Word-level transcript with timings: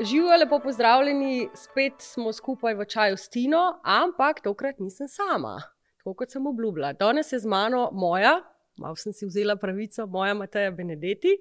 Živijo 0.00 0.36
lepo 0.36 0.58
pozdravljeni, 0.58 1.48
spet 1.54 1.92
smo 1.98 2.32
skupaj 2.32 2.74
v 2.74 2.84
čaju 2.84 3.16
s 3.16 3.28
Tino, 3.28 3.80
ampak 3.84 4.40
tokrat 4.40 4.78
nisem 4.78 5.08
sama, 5.08 5.56
tako 5.98 6.14
kot 6.14 6.30
sem 6.30 6.46
obljubila. 6.46 6.92
Danes 6.92 7.32
je 7.32 7.38
z 7.38 7.46
mano 7.46 7.88
moja, 7.92 8.36
malo 8.78 8.96
sem 8.96 9.12
si 9.12 9.26
vzela 9.26 9.56
pravico, 9.56 10.06
moja 10.06 10.34
Mateja 10.34 10.70
Benedetti. 10.70 11.34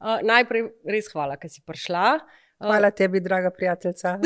Uh, 0.00 0.18
najprej 0.26 0.66
res 0.90 1.12
hvala, 1.12 1.36
ker 1.38 1.50
si 1.50 1.62
prišla. 1.62 2.18
Uh, 2.58 2.66
hvala 2.66 2.90
tebi, 2.90 3.20
draga 3.22 3.50
prijateljica. 3.54 4.18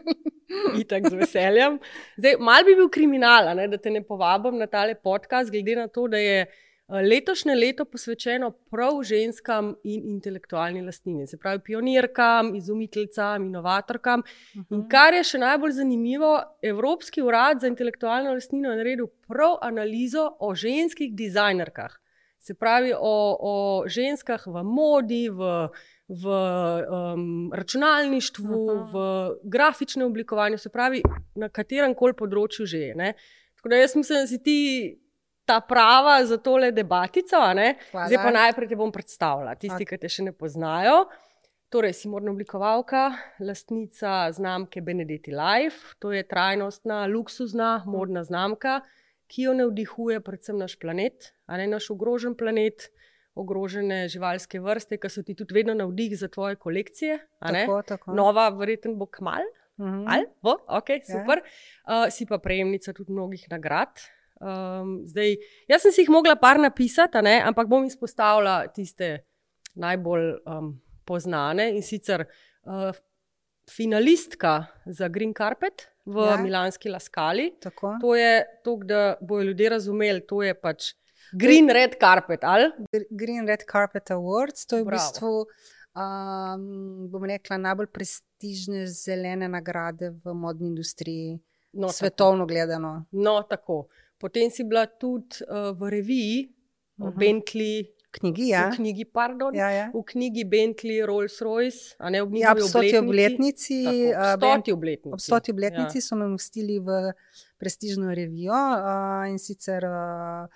Itak 0.82 1.08
z 1.08 1.14
veseljem. 1.16 1.78
Zdaj, 2.16 2.36
mal 2.44 2.64
bi 2.64 2.76
bil 2.76 2.90
kriminal, 2.92 3.54
ne, 3.56 3.70
da 3.72 3.80
te 3.80 3.90
ne 3.90 4.04
povabim 4.04 4.60
na 4.60 4.68
tale 4.68 4.94
podcast, 4.94 5.50
glede 5.50 5.80
na 5.80 5.88
to, 5.88 6.08
da 6.12 6.20
je. 6.20 6.44
Letošnje 6.88 7.54
leto 7.54 7.84
posvečeno 7.84 8.50
prav 8.50 9.02
ženskam 9.02 9.74
in 9.84 10.08
intelektualni 10.08 10.82
lastnini, 10.82 11.26
se 11.26 11.36
pravi 11.36 11.60
pionirkam, 11.64 12.54
izumiteljicam, 12.56 13.44
inovatorkam. 13.44 14.20
Uh 14.20 14.26
-huh. 14.60 14.64
In 14.70 14.78
mhm. 14.78 14.88
kar 14.88 15.14
je 15.14 15.24
še 15.24 15.38
najbolj 15.38 15.72
zanimivo, 15.72 16.42
Evropski 16.62 17.22
urad 17.22 17.60
za 17.60 17.66
intelektualno 17.66 18.32
lastnino 18.32 18.70
je 18.70 18.76
naredil 18.76 19.06
prav 19.28 19.58
analizo 19.60 20.36
o 20.40 20.54
ženskih 20.54 21.14
dizajnerkah, 21.14 21.98
se 22.38 22.54
pravi 22.54 22.92
o, 22.98 23.36
o 23.40 23.84
ženskah 23.88 24.46
v 24.46 24.62
modi, 24.62 25.28
v, 25.28 25.68
v 26.08 26.24
um, 26.24 27.50
računalništvu, 27.54 28.64
uh 28.64 28.72
-huh. 28.72 28.92
v 28.92 29.36
grafičnem 29.42 30.06
oblikovanju, 30.06 30.58
se 30.58 30.68
pravi 30.68 31.02
na 31.34 31.48
katerem 31.48 31.94
koli 31.94 32.12
področju 32.12 32.66
že 32.66 32.78
je. 32.78 33.14
Tako 33.56 33.68
da 33.68 33.76
jaz 33.76 33.96
mislim, 33.96 34.18
da 34.18 34.26
si 34.26 34.42
ti 34.42 34.58
ta 35.48 35.60
prava 35.64 36.18
za 36.28 36.36
tole 36.36 36.68
debatico. 36.72 37.40
Zdaj 37.92 38.20
pa 38.20 38.30
najprej 38.34 38.68
te 38.68 38.76
bom 38.76 38.92
predstavila, 38.92 39.56
tisti, 39.56 39.88
ki 39.88 39.98
te 40.00 40.10
še 40.12 40.28
ne 40.28 40.34
poznajo. 40.36 41.06
Torej, 41.72 41.92
si 41.98 42.08
morna 42.08 42.32
oblikovalka, 42.32 43.10
lastnica 43.44 44.30
znamke 44.32 44.80
Benedetti 44.80 45.34
Life, 45.36 45.98
to 46.00 46.14
je 46.16 46.22
trajnostna, 46.24 47.02
luksuzna, 47.12 47.82
modna 47.84 48.22
znamka, 48.24 48.78
ki 49.28 49.44
jo 49.44 49.52
navdihuje 49.56 50.22
predvsem 50.24 50.56
naš 50.56 50.78
planet, 50.80 51.34
a 51.44 51.60
ne 51.60 51.66
naš 51.68 51.90
ogrožen 51.92 52.32
planet, 52.40 52.88
ogrožene 53.36 54.06
živalske 54.08 54.62
vrste, 54.64 54.96
ki 54.96 55.12
so 55.12 55.24
ti 55.24 55.36
tudi 55.36 55.58
vedno 55.60 55.76
navdih 55.76 56.16
za 56.16 56.30
tvoje 56.32 56.56
kolekcije. 56.56 57.18
Tako, 57.44 57.82
tako. 57.84 58.16
Nova, 58.16 58.48
verjetno 58.56 58.96
bo 58.96 59.06
kmal. 59.06 59.44
Uh 59.76 59.86
-huh. 59.86 60.04
Ali 60.08 60.24
bo, 60.42 60.56
ok, 60.66 61.04
super. 61.04 61.44
Ja. 61.44 62.04
Uh, 62.04 62.10
si 62.10 62.26
pa 62.26 62.38
prejemnica 62.38 62.92
tudi 62.92 63.12
mnogih 63.12 63.44
nagrad, 63.50 64.00
Um, 64.38 65.00
zdaj, 65.06 65.36
jaz 65.68 65.82
sem 65.82 65.94
si 65.94 66.04
jih 66.04 66.12
mogla 66.14 66.36
par 66.38 66.60
napisati, 66.62 67.22
ne, 67.26 67.40
ampak 67.42 67.66
bom 67.70 67.86
izpostavila 67.86 68.60
tiste 68.74 69.18
najbolj 69.78 70.30
um, 70.46 70.72
znane 71.18 71.70
in 71.74 71.82
sicer 71.82 72.26
uh, 72.68 72.92
finalistka 73.70 74.66
za 74.86 75.08
Green 75.08 75.34
Carpet 75.34 75.88
v 76.06 76.26
ja. 76.26 76.36
Milanski 76.36 76.88
Laskali. 76.88 77.50
Tako. 77.60 77.96
To 78.00 78.14
je 78.14 78.44
to, 78.64 78.76
da 78.84 79.16
bodo 79.20 79.42
ljudje 79.42 79.68
razumeli, 79.68 80.26
to 80.26 80.42
je 80.42 80.54
pač 80.54 80.92
Green 81.32 81.68
Red 81.70 81.98
Carpet. 82.00 82.44
Ali? 82.44 82.70
Green 83.10 83.46
Red 83.46 83.64
Carpet 83.72 84.10
Awards, 84.10 84.66
to 84.66 84.76
je 84.76 84.84
Bravo. 84.84 84.96
v 84.96 85.00
bistvu. 85.00 85.46
Um, 85.98 87.08
bom 87.10 87.24
rekla, 87.24 87.58
najbolj 87.58 87.88
prestižne 87.92 88.86
zelene 88.86 89.48
nagrade 89.50 90.12
v 90.24 90.34
modni 90.34 90.68
industriji, 90.70 91.38
no, 91.72 91.90
svetovno 91.92 92.44
tako. 92.44 92.52
gledano. 92.52 92.92
No, 93.10 93.42
tako. 93.42 93.88
Potem 94.18 94.50
si 94.50 94.64
bila 94.66 94.86
tudi 94.86 95.44
uh, 95.46 95.70
v 95.78 95.90
reviji, 95.90 96.48
uh 96.98 97.06
-huh. 97.06 97.18
Bentley. 97.18 97.94
Knjigi, 98.10 98.48
ja. 98.48 98.70
V 98.70 98.76
knjigi, 98.76 99.04
pardon, 99.04 99.54
ja, 99.54 99.70
ja. 99.70 99.90
v 99.92 100.02
knjigi 100.02 100.44
Bentley, 100.44 101.04
Rolls 101.04 101.42
Royce, 101.44 101.94
a 101.98 102.10
ne 102.10 102.22
v 102.22 102.28
knjigi. 102.28 102.42
Ja, 102.42 102.52
ob 102.52 102.60
stoti 102.60 102.96
obletnici. 102.98 103.84
Stoti 104.36 104.72
obletnici. 104.72 105.12
Ob 105.12 105.20
stoti 105.20 105.50
obletnici 105.52 105.98
ja. 105.98 106.02
so 106.02 106.16
me 106.16 106.26
ustili 106.34 106.78
v 106.80 107.12
prestižno 107.60 108.14
revijo 108.14 108.56
uh, 108.56 109.28
in 109.28 109.38
sicer. 109.38 109.84
Uh, 109.84 110.48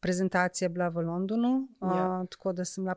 Prezentacija 0.00 0.66
je 0.66 0.70
bila 0.70 0.88
v 0.88 1.02
Londonu, 1.02 1.68
ja. 1.82 2.20
uh, 2.20 2.26
tako 2.30 2.52
da 2.52 2.64
sem 2.64 2.84
bila 2.84 2.94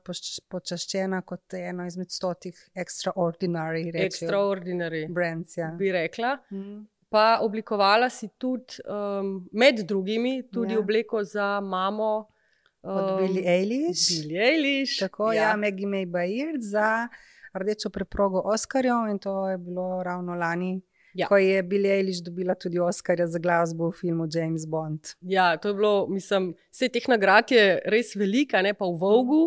počaščena 0.47 1.21
kot 1.25 1.53
ena 1.57 1.87
izmed 1.87 2.11
stotih 2.11 2.53
extraordinary, 2.75 3.89
extraordinary. 3.89 5.07
brands. 5.09 5.57
Ja. 5.57 5.71
Bi 5.79 5.91
rekla. 5.91 6.37
Mm 6.51 6.90
pa 7.11 7.39
oblikovala 7.43 8.09
si 8.09 8.29
tudi, 8.39 8.79
um, 8.87 9.49
med 9.51 9.83
drugimi, 9.83 10.43
tudi 10.51 10.73
ja. 10.73 10.79
obleko 10.79 11.23
za 11.23 11.59
mamo. 11.61 12.27
Um, 12.83 12.97
Od 12.97 13.19
Billy 13.19 13.43
Eilish. 13.45 14.07
Billy 14.09 14.39
Eilish. 14.39 14.99
Tako 14.99 15.31
je, 15.31 15.37
ja. 15.37 15.49
ja, 15.49 15.57
Maggie 15.57 15.87
May 15.87 16.07
Bayard 16.07 16.63
za 16.63 17.07
rdečo 17.53 17.89
preprogo 17.89 18.41
Oscarjev 18.45 19.09
in 19.11 19.19
to 19.19 19.49
je 19.49 19.57
bilo 19.57 20.03
ravno 20.03 20.35
lani. 20.35 20.81
Ja. 21.13 21.27
Ko 21.27 21.37
je 21.37 21.63
Billy 21.63 21.91
Eilish 21.91 22.23
dobila 22.23 22.55
tudi 22.55 22.79
Oscarja 22.79 23.27
za 23.27 23.39
glasbo 23.39 23.89
v 23.89 23.97
filmu 23.99 24.27
James 24.31 24.65
Bond. 24.67 24.99
Ja, 25.21 25.57
to 25.57 25.67
je 25.67 25.73
bilo, 25.73 26.07
mislim, 26.07 26.53
vse 26.71 26.87
teh 26.87 27.07
nagrad 27.11 27.51
je 27.51 27.81
res 27.85 28.15
velika, 28.15 28.61
ne 28.61 28.73
pa 28.73 28.87
v 28.87 28.95
Vogu. 28.95 29.41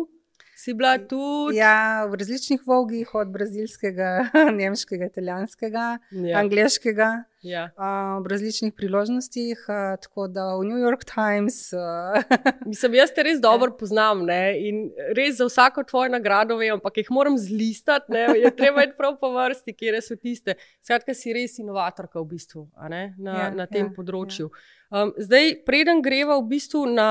Si 0.55 0.73
bila 0.73 0.95
tudi? 0.97 1.57
Ja, 1.57 2.05
v 2.07 2.15
različnih 2.15 2.61
vogih, 2.63 3.09
od 3.15 3.27
brazilskega, 3.27 4.29
nemškega, 4.59 5.09
italijanskega, 5.11 5.87
ja. 6.15 6.37
angliškega, 6.39 7.09
ja. 7.43 7.65
uh, 7.75 8.23
v 8.23 8.31
različnih 8.31 8.71
priložnostih. 8.73 9.65
Uh, 9.67 9.99
tako 9.99 10.29
da 10.31 10.47
v 10.55 10.63
New 10.69 10.79
York 10.79 11.03
Times. 11.03 11.73
Uh, 11.75 12.23
Mislim, 12.71 12.95
jaz 12.95 13.11
te 13.11 13.27
res 13.27 13.43
dobro 13.43 13.73
ja. 13.73 13.77
poznam 13.81 14.23
ne? 14.23 14.55
in 14.63 14.81
res 15.17 15.41
za 15.41 15.49
vsako 15.51 15.83
tvojo 15.83 16.15
nagrado 16.15 16.55
vem, 16.55 16.77
ampak 16.79 17.03
jih 17.03 17.11
moram 17.11 17.35
zlistati. 17.35 18.15
Ne? 18.15 18.29
Je 18.39 18.55
treba 18.55 18.87
iti 18.87 18.95
prav 18.95 19.19
po 19.19 19.35
vrsti, 19.35 19.75
kje 19.75 19.99
so 19.99 20.15
tiste. 20.15 20.55
Skratka, 20.79 21.11
si 21.11 21.35
res 21.35 21.59
inovatorka 21.59 22.23
v 22.23 22.29
bistvu 22.31 22.69
na, 22.79 23.09
ja, 23.19 23.51
na 23.51 23.67
tem 23.67 23.89
ja, 23.89 23.91
področju. 23.91 24.47
Ja. 24.47 25.03
Um, 25.03 25.11
zdaj, 25.19 25.57
preden 25.67 25.99
greva 26.05 26.39
v 26.39 26.47
bistvu 26.55 26.87
na 26.87 27.09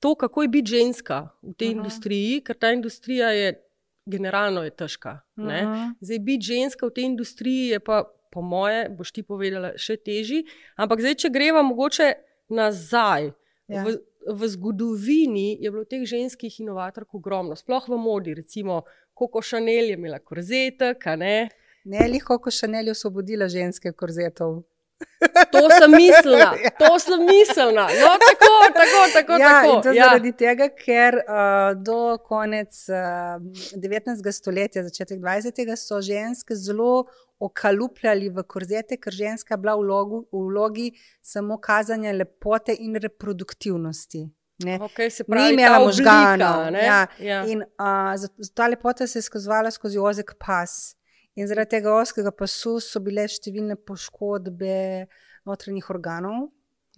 to, 0.00 0.14
kako 0.14 0.42
je 0.42 0.48
biti 0.48 0.70
ženska 0.70 1.28
v 1.42 1.54
tej 1.54 1.68
uh 1.68 1.74
-huh. 1.74 1.76
industriji, 1.76 2.40
ker 2.40 2.56
ta 2.56 2.72
industrija 2.72 3.28
je 3.30 3.64
generalno 4.06 4.64
je 4.64 4.70
težka. 4.70 5.20
Uh 5.36 5.44
-huh. 5.44 5.94
Zdaj, 6.00 6.18
biti 6.18 6.44
ženska 6.44 6.86
v 6.86 6.90
tej 6.90 7.04
industriji 7.04 7.68
je 7.68 7.80
pa, 7.80 8.04
po 8.32 8.40
moje, 8.40 8.88
boš 8.88 9.12
ti 9.12 9.22
povedala, 9.22 9.72
še 9.76 9.96
težji. 9.96 10.44
Ampak 10.76 11.00
zdaj, 11.00 11.14
če 11.14 11.28
greva 11.28 11.62
mogoče 11.62 12.12
nazaj. 12.48 13.32
Ja. 13.68 13.84
V, 13.84 13.98
v 14.28 14.48
zgodovini 14.48 15.56
je 15.60 15.70
bilo 15.70 15.84
teh 15.84 16.04
ženskih 16.04 16.60
inovatork 16.60 17.14
ogromno, 17.14 17.56
sploh 17.56 17.88
v 17.88 17.96
modi, 17.96 18.34
recimo 18.34 18.82
Koko 19.14 19.42
Šanel 19.42 19.92
je 19.92 19.96
imela 19.98 20.18
korzetek. 20.18 21.06
Ne, 21.16 21.48
ne 21.84 21.98
ali 22.04 22.20
Koko 22.20 22.50
Šanel 22.50 22.86
je 22.86 22.90
osvobodila 22.90 23.48
ženske 23.48 23.92
korzetov. 23.92 24.62
To 25.52 25.70
sem 25.70 25.90
mislila, 25.90 26.54
to 26.80 26.98
sem 26.98 27.22
mislila. 27.26 27.86
No, 28.00 28.10
tako, 28.22 28.52
tako, 28.74 29.00
tako. 29.12 29.32
Ja, 29.32 29.48
tako. 29.48 29.80
To 29.82 29.92
ja. 29.92 30.04
Zaradi 30.04 30.32
tega, 30.32 30.68
ker 30.74 31.18
uh, 31.22 31.74
do 31.82 32.18
konec 32.26 32.84
uh, 32.90 33.38
19. 33.74 34.32
stoletja, 34.32 34.82
začetek 34.86 35.20
20. 35.20 35.76
so 35.76 36.00
ženske 36.02 36.54
zelo 36.54 37.06
okalupljali 37.38 38.30
v 38.34 38.42
korzete, 38.42 38.98
ker 38.98 39.14
ženska 39.14 39.56
bila 39.56 39.76
v, 39.78 39.86
logu, 39.86 40.24
v 40.32 40.42
vlogi 40.50 40.88
samo 41.22 41.58
kazanja 41.62 42.12
lepote 42.12 42.74
in 42.74 42.98
reproduktivnosti. 42.98 44.26
Okay, 44.58 45.10
pravi, 45.22 45.44
Ni 45.46 45.54
imela 45.54 45.78
možganov. 45.78 46.74
Ja. 46.74 47.06
Ja. 47.22 47.44
In 47.46 47.62
uh, 47.62 48.48
ta 48.54 48.66
lepota 48.66 49.06
se 49.06 49.18
je 49.18 49.22
skazovala 49.22 49.70
skozi 49.70 49.98
ozek 49.98 50.34
pas. 50.38 50.97
In 51.38 51.46
zaradi 51.46 51.76
tega 51.76 51.94
oskega 51.94 52.32
pasu 52.34 52.78
so 52.82 52.98
bile 53.04 53.28
številne 53.30 53.76
poškodbe 53.86 55.06
notranjih 55.46 55.86
organov. 55.94 56.48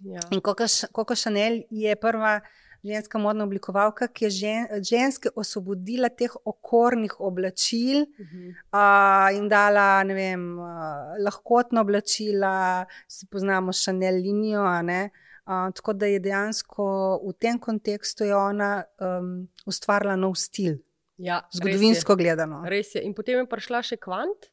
Ja. 0.01 0.23
In 0.33 0.41
Koko 0.41 1.15
Šanel 1.15 1.61
je 1.69 1.93
prva 2.01 2.39
ženska 2.81 3.19
modna 3.21 3.45
oblikovalka, 3.45 4.07
ki 4.09 4.25
je 4.25 4.31
žen, 4.39 4.67
ženske 4.81 5.29
osvobodila 5.37 6.09
teh 6.09 6.33
okornih 6.45 7.19
oblačil 7.21 8.01
uh 8.01 8.31
-huh. 8.31 8.49
uh, 8.73 9.37
in 9.37 9.47
dala 9.49 10.03
vem, 10.03 10.57
uh, 10.57 11.13
lahkotno 11.21 11.81
oblačila, 11.81 12.85
si 13.07 13.27
poznamo 13.27 13.73
Šanel 13.73 14.15
linijo. 14.15 14.65
Uh, 14.65 15.69
tako 15.75 15.93
da 15.93 16.05
je 16.05 16.19
dejansko 16.19 16.85
v 17.27 17.33
tem 17.39 17.59
kontekstu 17.59 18.23
ona 18.23 18.83
um, 18.99 19.47
ustvarila 19.65 20.15
nov 20.15 20.35
stil. 20.35 20.77
Ja, 21.21 21.41
zgodovinsko 21.53 22.15
res 22.15 22.23
gledano. 22.23 22.63
Res 22.69 22.95
je. 22.95 23.03
In 23.05 23.13
potem 23.17 23.41
je 23.41 23.47
prišla 23.49 23.83
še 23.85 23.97
kvant, 24.01 24.49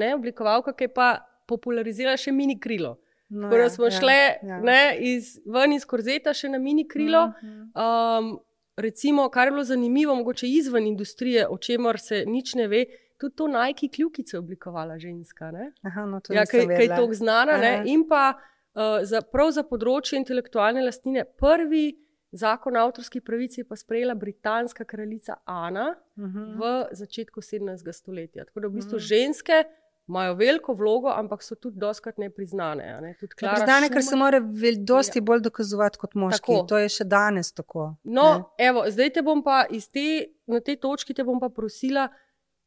ne 0.00 0.14
oblikovalka, 0.16 0.74
ki 0.74 0.88
je 0.88 0.94
pa 0.94 1.08
popularizirala 1.50 2.18
še 2.20 2.32
mini 2.34 2.58
krilo. 2.60 2.96
No, 3.34 3.48
ja, 3.56 3.68
smo 3.72 3.88
ja, 3.88 3.94
šli 3.98 4.16
ja. 4.46 4.58
ne, 4.62 4.80
iz, 5.00 5.38
ven 5.48 5.74
iz 5.74 5.86
korzeta 5.88 6.34
še 6.36 6.50
na 6.52 6.60
mini 6.62 6.84
krilo. 6.88 7.30
Um, 7.74 8.36
recimo, 8.76 9.28
kar 9.32 9.48
je 9.48 9.54
bilo 9.56 9.64
zanimivo, 9.64 10.14
mogoče 10.14 10.48
izven 10.50 10.86
industrije, 10.86 11.46
o 11.48 11.58
čemer 11.58 11.98
se 12.00 12.24
nič 12.26 12.54
ne 12.60 12.68
ve. 12.68 12.84
Tudi 13.20 13.38
to 13.38 13.46
najki 13.48 13.88
kljukice 13.94 14.38
oblikovala 14.38 14.98
ženska. 14.98 15.52
Aha, 15.86 16.04
no, 16.10 16.20
ja, 16.34 16.44
kaj, 16.46 16.66
kaj 16.74 16.84
je 16.84 16.96
to 16.98 17.08
znano. 17.14 17.56
In 17.86 18.04
pa 18.08 18.34
uh, 18.34 19.00
za, 19.06 19.22
prav 19.22 19.54
za 19.54 19.64
področje 19.66 20.18
intelektualne 20.20 20.82
lastnine, 20.84 21.24
prvi 21.40 21.86
zakon 22.34 22.76
o 22.76 22.80
avtorski 22.80 23.20
pravici 23.20 23.60
je 23.60 23.64
pa 23.68 23.76
sprejela 23.76 24.14
britanska 24.14 24.84
kraljica 24.84 25.34
Ana 25.44 25.94
uh 26.16 26.22
Mhm. 26.24 26.38
-huh. 26.38 26.58
v 26.58 26.94
začetku 26.94 27.40
17. 27.40 27.92
stoletja. 27.92 28.44
Tako 28.44 28.60
da 28.60 28.68
v 28.68 28.70
bistvu 28.70 28.96
uh 28.96 29.02
-huh. 29.02 29.06
ženske 29.08 29.64
imajo 30.08 30.34
veliko 30.34 30.74
vlogo, 30.74 31.08
ampak 31.08 31.42
so 31.42 31.54
tudi 31.54 31.78
doskrat 31.78 32.18
nepriznane. 32.18 33.00
Ne? 33.00 33.14
Tudi 33.20 33.34
Klara 33.34 33.54
Priznane, 33.54 33.88
ker 33.88 34.02
se 34.02 34.16
mora 34.16 34.40
dosti 34.78 35.20
bolj 35.20 35.40
dokazovati 35.40 35.98
kot 35.98 36.14
moški. 36.14 36.40
Tako. 36.52 36.66
To 36.68 36.78
je 36.78 36.88
še 36.88 37.04
danes 37.04 37.52
tako. 37.52 37.94
ne. 38.04 38.12
No, 38.14 38.50
evo, 38.58 38.84
zdaj 38.90 39.10
te 39.10 39.22
bom 39.22 39.42
pa 39.42 39.64
te, 39.92 40.26
na 40.46 40.60
tej 40.60 40.76
točki 40.76 41.14
te 41.14 41.24
bom 41.24 41.40
pa 41.40 41.48
prosila, 41.48 42.08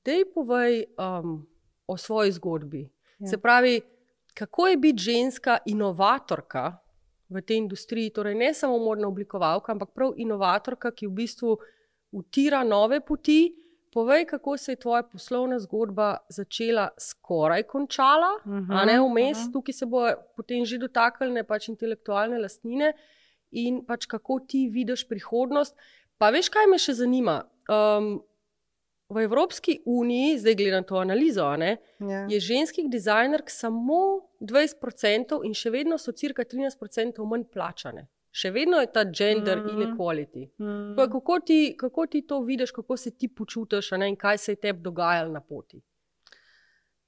da 0.05 0.11
ji 0.11 0.25
povej 0.33 0.85
um, 0.97 1.47
o 1.87 1.97
svoji 1.97 2.31
zgodbi. 2.31 2.81
Ja. 2.81 2.89
Ja. 3.19 3.27
Se 3.27 3.37
pravi, 3.37 3.81
kako 4.33 4.67
je 4.67 4.77
biti 4.77 4.97
ženska 5.03 5.57
inovatorka 5.65 6.77
v 7.29 7.41
tej 7.41 7.57
industriji, 7.57 8.13
torej 8.15 8.35
ne 8.35 8.53
samo 8.53 8.77
modna 8.79 9.07
oblikovalka, 9.07 9.71
ampak 9.71 9.91
prav 9.95 10.13
inovatorka, 10.15 10.91
ki 10.91 11.07
v 11.07 11.15
bistvu 11.23 11.57
utira 12.15 12.63
nove 12.63 13.01
poti. 13.05 13.55
Povej, 13.91 14.25
kako 14.29 14.57
se 14.57 14.71
je 14.71 14.79
tvoja 14.83 15.03
poslovna 15.03 15.57
zgodba 15.59 16.17
začela, 16.29 16.89
skoraj 16.99 17.63
končala, 17.63 18.37
uh 18.45 18.51
Mhm, 18.51 18.71
-huh, 18.71 18.81
a 18.81 18.85
ne 18.85 18.99
vmes, 18.99 19.37
uh 19.37 19.43
mhm. 19.43 19.49
-huh. 19.49 19.53
tukaj 19.53 19.73
se 19.73 19.85
bo 19.85 20.07
potem 20.35 20.65
že 20.65 20.77
dotaknile 20.77 21.43
pač 21.43 21.69
intelektualne 21.69 22.39
lastnine 22.39 22.93
in 23.51 23.85
pač 23.85 24.05
kako 24.05 24.39
ti 24.39 24.69
vidiš 24.69 25.07
prihodnost. 25.07 25.75
Pa 26.17 26.29
veš, 26.29 26.49
kaj 26.49 26.67
me 26.67 26.77
še 26.77 26.93
zanima? 26.93 27.43
Um, 27.69 28.23
v 29.09 29.23
Evropski 29.23 29.79
uniji, 29.85 30.37
zdaj 30.39 30.55
gledam 30.55 30.83
to 30.83 30.95
analizo, 30.95 31.55
ne, 31.57 31.77
Ja. 31.99 32.27
je 32.29 32.39
ženskih 32.39 32.89
dizajnerk 32.89 33.49
samo 33.49 34.21
20% 34.39 35.41
in 35.43 35.53
še 35.53 35.69
vedno 35.69 35.97
so 35.97 36.11
cirka 36.11 36.43
13% 36.43 37.25
manj 37.25 37.43
plačane. 37.53 38.07
Še 38.31 38.51
vedno 38.51 38.77
je 38.77 38.91
ta 38.93 39.03
gender 39.03 39.57
mm. 39.57 39.69
inequality. 39.69 40.49
Mm. 40.59 40.95
Pa 40.95 41.07
Kako 41.09 41.39
ti, 41.39 41.75
kako 41.79 42.05
ti 42.05 42.21
to 42.27 42.41
vidiš, 42.41 42.71
kako 42.71 42.97
se 42.97 43.11
ti 43.11 43.27
počutiš, 43.27 43.91
ne, 43.91 44.09
in 44.09 44.15
kaj 44.15 44.37
se 44.37 44.51
je 44.51 44.55
tebi 44.55 44.83
dogajalo 44.83 45.31
na 45.31 45.41
poti? 45.41 45.81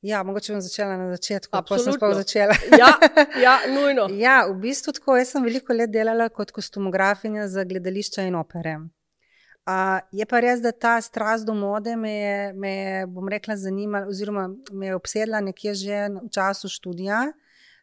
Ja, 0.01 0.23
mogoče 0.23 0.53
bom 0.53 0.61
začela 0.61 0.95
na 0.97 1.09
začetku, 1.11 1.51
pa 1.51 1.77
sem 1.77 1.97
pa 1.99 2.13
začela. 2.15 2.55
Ja, 2.79 2.93
ja 3.45 3.57
nujno. 3.67 4.07
Ja, 4.15 4.45
v 4.47 4.55
bistvu 4.63 4.95
tako. 4.95 5.17
Jaz 5.19 5.35
sem 5.35 5.43
veliko 5.43 5.75
let 5.75 5.91
delala 5.91 6.29
kot 6.29 6.55
kostumografinja 6.55 7.49
za 7.51 7.67
gledališča 7.67 8.23
in 8.23 8.39
opere. 8.39 8.77
Uh, 9.67 9.99
je 10.11 10.25
pa 10.25 10.39
res, 10.39 10.61
da 10.61 10.71
ta 10.71 11.01
strast 11.01 11.45
do 11.45 11.53
mode 11.53 11.95
me 11.95 12.11
je, 12.11 12.53
me 12.53 12.69
je, 12.69 13.05
bom 13.07 13.27
rekla, 13.29 13.55
zanimala, 13.55 14.07
oziroma 14.07 14.47
me 14.71 14.87
je 14.87 14.95
obsedla 14.95 15.41
nekje 15.41 15.73
že 15.73 16.09
v 16.09 16.29
času 16.31 16.69
študija. 16.69 17.31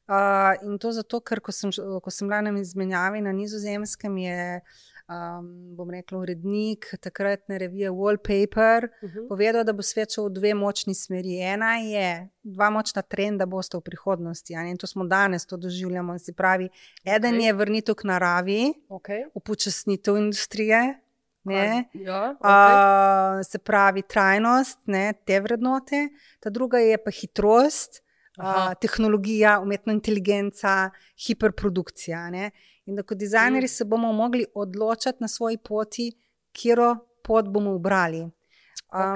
Uh, 0.08 0.55
in 0.67 0.78
to 0.78 0.93
zato, 0.93 1.20
ker 1.20 1.40
ko 1.40 1.52
sem, 1.52 1.70
ko 2.02 2.11
sem 2.11 2.28
bila 2.28 2.40
na 2.40 2.50
izmenjavi 2.61 3.20
na 3.23 3.32
nizozemskem, 3.32 4.19
je, 4.19 4.61
um, 5.08 5.76
bom 5.76 5.90
rekla, 5.90 6.19
urednik 6.19 6.87
takratne 7.00 7.58
revije 7.58 7.90
Wallpaper 7.90 8.88
Uh 9.02 9.11
-huh. 9.11 9.29
povedal, 9.29 9.64
da 9.64 9.72
bo 9.72 9.82
svet 9.82 10.14
šel 10.14 10.25
v 10.26 10.31
dve 10.32 10.55
močni 10.55 10.94
smeri. 10.94 11.38
Ena 11.40 11.76
je, 11.76 12.29
dva 12.43 12.70
močna 12.70 13.02
trenda 13.02 13.46
bosta 13.46 13.79
v 13.79 13.81
prihodnosti. 13.81 14.55
a 14.55 14.62
ne, 14.62 14.70
In 14.70 14.76
to 14.76 14.87
smo 14.87 15.05
danes, 15.05 15.46
to 15.46 15.56
doživljamo. 15.56 16.19
Se 16.19 16.32
pravi, 16.32 16.69
eden 17.05 17.34
Okej. 17.34 17.46
je 17.46 17.52
vrnitev 17.52 17.94
k 17.94 18.05
naravi, 18.05 18.72
Okay. 18.88 19.25
upočasnitev 19.34 20.17
industrije. 20.17 21.00
Ne, 21.46 21.84
Ja, 21.94 22.34
okay. 22.40 23.38
uh, 23.38 23.46
se 23.46 23.58
pravi, 23.58 24.02
trajnost, 24.02 24.78
ne, 24.87 25.12
te 25.26 25.40
vrednote, 25.40 26.08
ta 26.40 26.50
druga 26.50 26.78
je 26.78 26.98
pa 26.98 27.10
hitrost, 27.10 28.02
Aha. 28.38 28.70
uh, 28.70 28.75
tehnologija, 28.81 29.60
umetna 29.60 29.93
inteligenca, 29.93 30.90
hiperprodukcija. 31.16 32.31
Ne. 32.31 32.50
In 32.87 32.96
da 32.96 33.02
kot 33.02 33.19
dizajnerji 33.19 33.64
Mm. 33.64 33.69
se 33.69 33.84
bomo 33.84 34.12
mogli 34.12 34.46
odločiti 34.54 35.16
na 35.20 35.28
svoji 35.28 35.58
poti, 35.58 36.12
katero 36.52 36.96
pot 37.22 37.48
bomo 37.48 37.75
ubrali. 37.75 38.20
Um, 38.22 38.32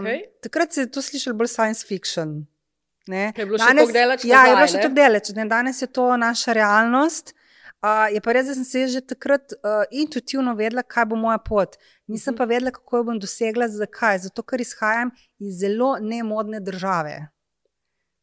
Okej. 0.01 0.23
Takrat 0.43 0.73
se 0.73 0.81
je 0.81 0.91
to 0.91 1.03
slišalo 1.03 1.37
bolj 1.37 1.47
science 1.49 1.87
fiction. 1.87 2.47
Ne. 3.07 3.33
Je 3.37 3.47
bilo 3.47 3.59
še 3.59 3.65
tako 3.77 3.93
daleč 3.93 4.25
Ja, 4.25 4.41
je 4.41 4.47
bilo 4.47 4.61
nazaj, 4.61 4.69
še 4.69 4.83
tako 4.83 4.95
daleč. 4.95 5.29
Ne. 5.31 5.45
Danes 5.47 5.83
je 5.83 5.87
to 5.89 6.17
naša 6.17 6.53
realnost. 6.53 7.35
Uh, 7.83 8.13
je 8.13 8.21
pa 8.21 8.33
res, 8.33 8.47
da 8.47 8.55
sem 8.55 8.65
se 8.65 8.89
že 8.89 9.01
takrat 9.03 9.53
uh, 9.55 9.59
intuitivno 9.91 10.55
vedela, 10.55 10.83
kaj 10.83 11.05
bo 11.07 11.17
moja 11.17 11.39
pot. 11.39 11.77
Nisem 12.07 12.35
Mhm. 12.35 12.39
pa 12.39 12.45
vedela, 12.45 12.71
kako 12.71 12.97
jo 12.97 13.05
bom 13.05 13.19
dosegla. 13.19 13.69
Zakaj? 13.69 14.19
Zato, 14.19 14.43
ker 14.43 14.61
izhajam 14.61 15.11
iz 15.39 15.59
zelo 15.59 15.99
nemodne 15.99 16.61
države. 16.61 17.29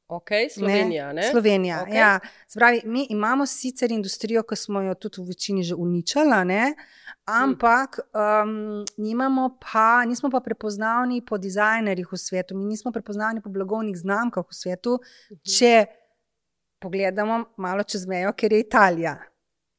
Okay, 0.08 0.48
Slovenija. 0.50 1.14
Ne? 1.14 1.24
Slovenija. 1.24 1.82
Okej. 1.82 1.96
Ja. 1.96 2.20
Spravi, 2.48 2.82
mi 2.86 3.08
imamo 3.10 3.46
sicer 3.46 3.92
industrijo, 3.92 4.44
ki 4.44 4.56
smo 4.56 4.82
jo 4.82 4.94
tudi 4.96 5.22
v 5.22 5.26
večini 5.26 5.64
že 5.64 5.76
uničili, 5.76 6.46
ne? 6.46 6.74
ampak 7.26 8.00
um, 8.14 8.54
nimamo 8.98 9.58
pa, 9.62 10.06
nismo 10.06 10.30
pa 10.30 10.40
prepoznavni 10.40 11.20
po 11.22 11.38
dizajnerjih 11.38 12.08
v 12.08 12.18
svetu, 12.18 12.56
mi 12.56 12.66
nismo 12.66 12.92
prepoznavni 12.92 13.42
po 13.42 13.50
blagovnih 13.50 13.98
znamkah 13.98 14.46
v 14.46 14.54
svetu, 14.54 15.00
Mhm. 15.32 15.40
če 15.50 15.86
pogledamo 16.80 17.46
malo 17.58 17.84
čez 17.84 18.06
mejo, 18.06 18.32
ker 18.34 18.54
je 18.54 18.60
Italija. 18.60 19.18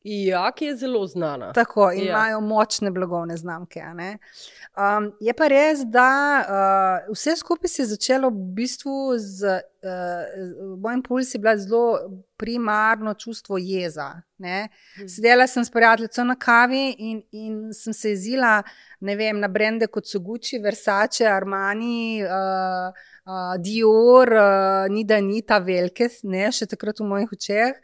Ja, 0.08 0.52
ki 0.52 0.64
je 0.64 0.76
zelo 0.76 1.06
znana. 1.06 1.52
Tako, 1.52 1.90
Ja. 1.90 2.02
imajo 2.02 2.40
močne 2.40 2.90
blagovne 2.90 3.37
znamke. 3.37 3.81
Um, 3.81 5.12
je 5.20 5.34
pa 5.34 5.49
res, 5.49 5.78
da 5.84 6.08
uh, 7.08 7.12
vse 7.12 7.37
skupaj 7.37 7.69
se 7.69 7.82
je 7.82 7.87
začelo 7.87 8.31
v 8.31 8.55
bistvu 8.56 9.19
z 9.19 9.44
uh, 9.82 10.78
mojim 10.78 11.02
pulsom, 11.02 11.40
bila 11.40 11.56
zelo 11.56 11.99
primarno 12.37 13.14
čustvo 13.14 13.58
jeza. 13.58 14.22
Ne. 14.38 14.69
Mhm. 14.99 15.08
Sedela 15.08 15.46
sem 15.46 15.64
s 15.64 15.70
prijateljico 15.70 16.25
na 16.25 16.34
kavi 16.34 16.94
in, 16.99 17.22
in 17.32 17.72
sem 17.75 17.93
se 17.93 18.11
jezila 18.11 18.62
vem, 19.00 19.40
na 19.40 19.49
brende 19.49 19.87
kot 19.87 20.06
so 20.06 20.20
Gucci, 20.20 20.58
Versace, 20.58 21.26
Armani. 21.26 22.22
Uh, 22.25 22.93
Uh, 23.28 23.61
Dior, 23.61 24.28
uh, 24.32 24.87
ni 24.88 25.04
da 25.04 25.20
ni 25.20 25.43
ta 25.43 25.58
velike, 25.58 26.06
ne 26.22 26.46
še 26.49 26.64
takrat 26.66 27.02
v 27.02 27.04
mojih 27.11 27.32
očeh. 27.37 27.75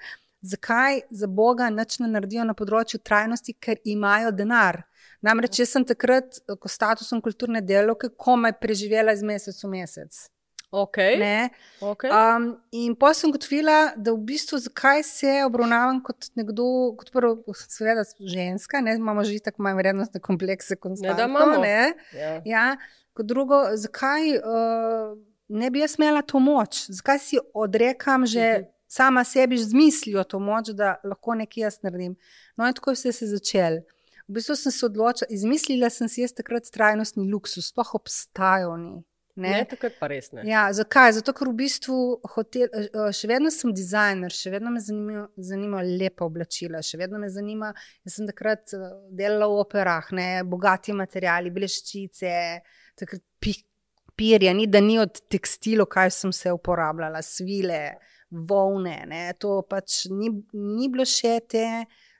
Zakaj 0.44 1.00
za 1.10 1.26
Boga 1.26 1.70
nič 1.72 1.98
ne 2.04 2.10
naredijo 2.12 2.44
na 2.44 2.52
področju 2.52 3.00
trajnosti, 3.00 3.54
ker 3.56 3.78
imajo 3.88 4.28
denar. 4.36 4.82
Namreč 5.24 5.62
jaz 5.62 5.72
sem 5.72 5.84
takrat, 5.88 6.36
ko 6.60 6.68
statusom 6.68 7.22
kulturne 7.24 7.62
delovke, 7.64 8.10
komaj 8.20 8.58
preživela 8.60 9.14
iz 9.16 9.22
meseca 9.24 9.64
v 9.64 9.70
mesec. 9.78 10.26
Okay. 10.74 11.16
Ne? 11.18 11.50
Okay. 11.80 12.10
Um, 12.10 12.48
in 12.74 12.96
pa 12.98 13.12
sem 13.14 13.30
gotovila, 13.32 13.94
da 13.96 14.10
v 14.12 14.18
bistvu 14.26 14.58
zakaj 14.58 15.04
se 15.06 15.32
obravnavam 15.46 16.00
kot 16.02 16.28
nekdo, 16.34 16.66
kot 16.98 17.12
prvo, 17.14 17.54
seveda 17.54 18.02
ženska, 18.18 18.82
ne 18.82 18.96
imamo 18.98 19.22
že 19.24 19.38
tako 19.38 19.62
manj 19.62 19.78
vrednostne 19.78 20.20
komplekse, 20.20 20.76
kot 20.76 20.98
Ne, 20.98 21.14
da 21.14 21.28
imamo. 21.30 21.62
Ne? 21.62 21.94
ja. 22.12 22.34
Ja, 22.44 22.66
kot 23.14 23.30
drugo, 23.30 23.62
zakaj 23.78 24.34
uh, 24.42 25.14
ne 25.48 25.70
bi 25.70 25.80
jaz 25.84 25.94
imela 25.98 26.24
to 26.26 26.42
moč? 26.42 26.84
Zakaj 26.90 27.22
si 27.22 27.38
odrekam 27.54 28.26
že 28.26 28.44
Mhm. 28.58 28.73
Sama 28.94 29.24
sebi 29.24 29.58
z 29.58 29.74
mislijo 29.74 30.24
to 30.24 30.38
moč, 30.38 30.70
da 30.78 30.96
lahko 31.04 31.34
nekaj 31.40 31.66
jaz 31.66 31.80
naredim? 31.82 32.14
No, 32.56 32.68
in 32.68 32.76
tako 32.76 32.94
je 32.94 33.00
vse 33.00 33.12
se 33.12 33.30
začelo. 33.32 33.82
V 34.28 34.38
bistvu 34.38 34.56
sem 34.56 34.72
se 34.72 34.86
odločila, 34.86 35.28
izmislila 35.34 35.90
sem 35.92 36.08
si 36.08 36.22
jaz 36.22 36.32
takrat 36.32 36.70
trajnostni 36.72 37.26
luksus, 37.28 37.68
sploh 37.72 37.90
obstajajo 37.98 38.76
ni. 38.80 38.94
Ne? 39.34 39.50
Ne? 39.50 39.64
takrat 39.66 39.96
pa 39.98 40.06
res 40.06 40.30
ne. 40.30 40.44
Ja, 40.46 40.68
zakaj? 40.72 41.16
Zato, 41.16 41.32
ker 41.34 41.48
v 41.50 41.56
bistvu 41.58 41.96
hotel, 42.36 42.68
eh, 42.70 43.10
še 43.18 43.26
vedno 43.26 43.50
sem 43.50 43.72
dizajner, 43.74 44.30
še 44.30 44.52
vedno 44.54 44.70
me 44.70 44.82
zanimajo, 44.82 45.24
zanimajo 45.50 45.96
lepa 45.98 46.28
oblačila, 46.28 46.82
še 46.86 47.00
vedno 47.00 47.18
me 47.18 47.28
zanima. 47.34 47.72
Jaz 48.06 48.20
sem 48.20 48.30
takrat 48.30 48.76
eh, 48.78 48.84
delala 49.10 49.50
v 49.50 49.64
operah, 49.64 50.12
ne, 50.14 50.28
bogati 50.46 50.94
materiali, 50.94 51.50
bleščice, 51.54 52.34
takrat 53.02 53.24
pi, 53.42 53.56
pirja, 54.14 54.54
ni 54.54 54.68
da 54.70 54.78
ni 54.80 55.00
od 55.02 55.18
tekstilov, 55.26 55.90
kaj 55.90 56.14
sem 56.14 56.32
se 56.32 56.54
uporabljala, 56.54 57.18
svile, 57.26 57.82
volne. 58.34 59.04
Ne, 59.06 59.32
to 59.38 59.62
pač 59.68 60.04
ni, 60.10 60.30
ni 60.52 60.90
bilo 60.90 61.06
še 61.06 61.38
te 61.48 61.66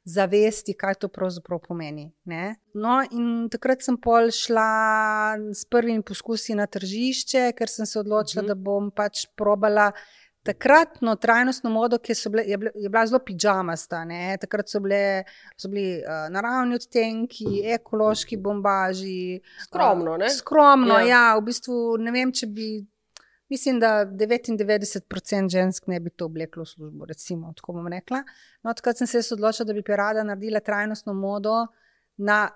zavesti, 0.04 0.74
kaj 0.76 0.98
to 1.00 1.08
pravzaprav 1.08 1.62
pomeni. 1.64 2.10
Ne? 2.28 2.56
No, 2.76 2.98
in 3.10 3.48
takrat 3.52 3.84
sem 3.84 3.96
pol 3.96 4.28
šla 4.34 5.36
s 5.56 5.64
prvimi 5.70 6.04
poskusi 6.04 6.56
na 6.58 6.68
tržišče, 6.68 7.48
ker 7.56 7.72
sem 7.72 7.88
se 7.88 7.98
odločila, 7.98 8.42
uh 8.42 8.48
-huh. 8.48 8.54
da 8.54 8.54
bom 8.54 8.90
pač 8.90 9.26
probala. 9.36 9.92
Takratno 10.44 11.16
trajnostno 11.16 11.70
modo, 11.70 11.98
ki 11.98 12.14
so 12.14 12.30
bile, 12.30 12.42
je, 12.44 12.56
bila, 12.58 12.70
je 12.74 12.88
bila 12.88 13.06
zelo 13.06 13.18
pižamasta. 13.18 14.04
Ne? 14.04 14.36
Takrat 14.40 14.68
so, 14.68 14.80
bile, 14.80 15.24
so 15.56 15.68
bili 15.68 16.02
uh, 16.04 16.28
naravni 16.30 16.74
odtenki, 16.74 17.62
ekološki 17.64 18.36
bombaži. 18.36 19.40
Skromno, 19.64 20.16
ne? 20.16 20.26
Uh, 20.26 20.30
skromno, 20.30 20.98
ja. 20.98 21.06
ja. 21.06 21.38
V 21.38 21.42
bistvu 21.42 21.96
ne 21.98 22.12
vem, 22.12 22.32
če 22.32 22.46
bi. 22.46 22.86
Mislim, 23.54 23.78
da 23.80 24.06
99% 24.06 25.50
žensk 25.52 25.86
ne 25.86 26.00
bi 26.00 26.10
to 26.10 26.26
obleklo 26.26 26.64
v 26.64 26.66
službo, 26.66 27.06
recimo, 27.06 27.52
tako 27.54 27.76
bom 27.76 27.86
rekla. 27.92 28.24
No, 28.66 28.72
takrat 28.74 28.98
sem 28.98 29.06
se 29.06 29.22
odločila, 29.34 29.68
da 29.68 29.76
bi 29.76 29.84
rada 29.86 30.24
naredila 30.26 30.60
trajnostno 30.60 31.14
modo 31.14 31.66
na 32.16 32.48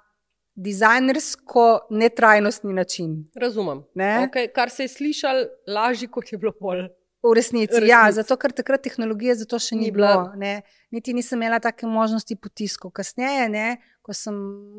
dizajnersko 0.58 1.86
netrajnostni 1.90 2.72
način. 2.72 3.14
Razumem. 3.36 3.84
Ne? 3.94 4.10
Okay, 4.26 4.50
kar 4.54 4.70
se 4.74 4.88
je 4.88 4.88
slišal, 4.88 5.44
lažje 5.70 6.08
kot 6.10 6.32
je 6.32 6.38
bilo 6.38 6.52
pol 6.52 6.88
V 7.22 7.34
resnici, 7.34 7.80
V 7.80 7.86
ja, 7.86 8.06
zato 8.14 8.36
ker 8.38 8.52
takrat 8.54 8.82
tehnologije 8.82 9.34
za 9.42 9.46
to 9.46 9.58
še 9.58 9.74
ni, 9.74 9.88
Ni 9.88 9.94
bilo. 9.94 10.06
bila. 10.06 10.34
Ne. 10.38 10.62
Niti 10.94 11.14
nisem 11.14 11.38
imela 11.38 11.58
take 11.62 11.86
možnosti 11.86 12.36
potiskov. 12.42 12.90
Kasneje, 12.94 13.48
ne, 13.50 13.66
ko, 14.02 14.14
sem, 14.14 14.34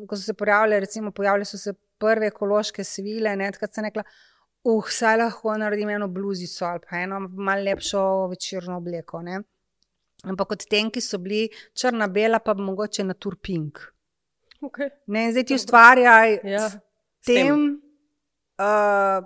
ko 0.08 0.16
so 0.16 0.24
se 0.24 0.36
pojavljale, 0.36 0.80
recimo, 0.84 1.12
pojavljale 1.16 1.48
so 1.48 1.60
se 1.60 1.74
prve 2.00 2.28
ekološke 2.32 2.84
svile, 2.84 3.36
ne, 3.36 3.50
takrat 3.52 3.76
sem 3.76 3.88
rekla, 3.88 4.04
uh, 4.64 4.84
saj 4.88 5.16
lahko 5.16 5.56
naredim 5.56 5.88
eno 5.90 6.08
bluzico 6.08 6.64
ali 6.64 6.80
pa 6.90 6.96
eno 6.96 7.20
malo 7.20 7.62
lepšo 7.62 8.02
večerno 8.26 8.76
obleko. 8.76 9.22
Ne. 9.22 9.40
Ampak 10.24 10.52
od 10.52 10.66
tenki 10.66 11.00
so 11.00 11.18
bili 11.18 11.48
črna, 11.74 12.06
bela, 12.08 12.38
pa 12.38 12.54
mogoče 12.54 13.04
na 13.04 13.14
turpink. 13.14 13.78
Okay. 14.60 14.90
Ne, 15.06 15.30
zdaj 15.32 15.44
ti 15.44 15.54
ustvarjaj 15.54 16.40
Ja, 16.44 16.66
s 16.68 16.76
tem. 17.24 17.46
tem 17.46 17.60
uh, 18.60 19.24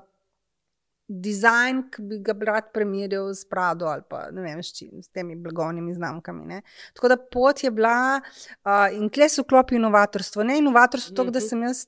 dizajn, 1.09 1.81
ki 1.91 2.03
bi 2.03 2.19
ga 2.23 2.33
rad 2.47 2.71
primerjal 2.73 3.33
s 3.35 3.43
Prado 3.45 3.87
ali 3.87 4.03
pa 4.09 4.31
ne 4.31 4.41
vem, 4.43 4.63
s, 4.63 4.71
čim, 4.73 5.03
s 5.03 5.09
temi 5.09 5.37
blagovnimi 5.37 5.95
znamkami. 5.95 6.47
Ne. 6.47 6.63
Tako 6.95 7.09
da 7.09 7.17
pot 7.19 7.65
je 7.65 7.71
bila 7.71 8.21
uh, 8.21 8.95
in 8.95 9.11
kle 9.11 9.29
se 9.29 9.43
vklopi 9.43 9.77
inovatorstvo. 9.77 10.43
Ne 10.45 10.59
inovatorstvo, 10.59 11.17
to, 11.17 11.25
da 11.25 11.39
Mhm. 11.39 11.49
sem 11.49 11.63
jaz. 11.63 11.85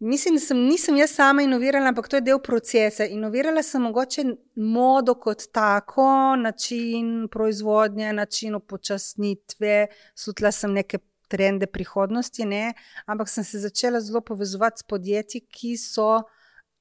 Mislim, 0.00 0.34
da 0.34 0.40
sem, 0.40 0.56
nisem 0.64 0.96
jaz 0.96 1.10
sama 1.10 1.42
inovirala, 1.42 1.88
ampak 1.88 2.08
to 2.08 2.16
je 2.16 2.24
del 2.24 2.38
procesa. 2.40 3.04
Inovirala 3.04 3.62
sem 3.62 3.82
mogoče 3.82 4.22
modo 4.56 5.14
kot 5.14 5.42
tako, 5.52 6.36
način 6.40 7.28
proizvodnje, 7.28 8.12
način 8.12 8.54
upočasnitve, 8.54 9.86
slutila 10.14 10.52
sem 10.52 10.72
neke 10.72 10.98
trende 11.28 11.66
prihodnosti, 11.66 12.44
ne? 12.44 12.72
ampak 13.06 13.28
sem 13.28 13.44
se 13.44 13.58
začela 13.58 14.00
zelo 14.00 14.20
povezovati 14.20 14.80
s 14.80 14.88
podjetji, 14.88 15.40
ki 15.40 15.76
so 15.76 16.22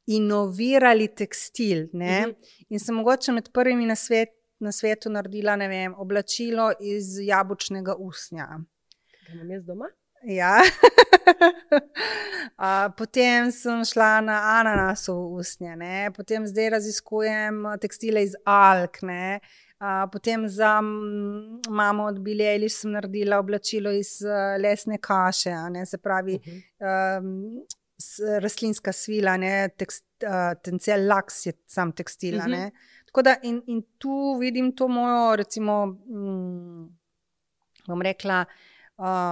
inovirali 0.08 1.08
tekstil. 1.16 1.90
Ne? 1.94 2.22
Mhm. 2.22 2.36
In 2.70 2.80
sem 2.80 2.96
mogoče 2.96 3.36
med 3.36 3.52
prvimi 3.54 3.86
na, 3.86 3.96
svet, 3.96 4.32
na 4.60 4.72
svetu 4.72 5.12
naredila 5.12 5.56
vem, 5.56 5.94
oblačilo 5.98 6.72
iz 6.80 7.18
jabolčnega 7.20 7.96
usnja. 8.00 8.48
Ga 9.28 9.34
imam 9.34 9.52
jaz 9.52 9.66
doma? 9.66 9.92
Ja. 10.24 10.62
A, 12.58 12.90
potem 12.98 13.52
sem 13.52 13.84
šla 13.86 14.20
na 14.22 14.36
ananasov 14.60 15.34
usnje, 15.40 15.76
ne? 15.80 16.12
potem 16.16 16.48
zdaj 16.48 16.70
raziskujem 16.76 17.64
tekstile 17.82 18.24
iz 18.24 18.36
alk. 18.44 19.02
Ne? 19.02 19.40
A, 19.80 20.08
potem 20.12 20.48
za 20.50 20.82
mamo 20.82 22.04
od 22.10 22.20
Bileli 22.20 22.70
sem 22.70 22.92
naredila 22.92 23.40
oblačilo 23.40 23.92
iz 23.96 24.18
a, 24.26 24.58
lesne 24.60 24.98
kaše, 24.98 25.56
ne? 25.72 25.86
se 25.86 25.98
pravi 25.98 26.36
Uh 26.36 26.42
-huh. 26.44 27.20
um, 27.20 27.66
s, 27.98 28.20
rastlinska 28.42 28.92
svila, 28.92 29.38
ne? 29.38 29.70
tekst, 29.78 30.06
uh, 30.24 30.62
tencel 30.64 31.08
laks 31.08 31.46
je 31.46 31.54
sam 31.68 31.92
tekstil. 31.92 32.40
a 32.42 32.44
Mhm. 32.44 32.52
ne. 32.52 32.72
Tako 33.06 33.22
da 33.22 33.36
in, 33.44 33.62
in 33.68 33.82
tu 33.98 34.38
vidim 34.40 34.76
to 34.76 34.88
mojo, 34.88 35.36
recimo, 35.36 35.86
mm, 35.86 36.98
bom 37.88 38.02
rekla, 38.02 38.46
uh, 38.48 38.69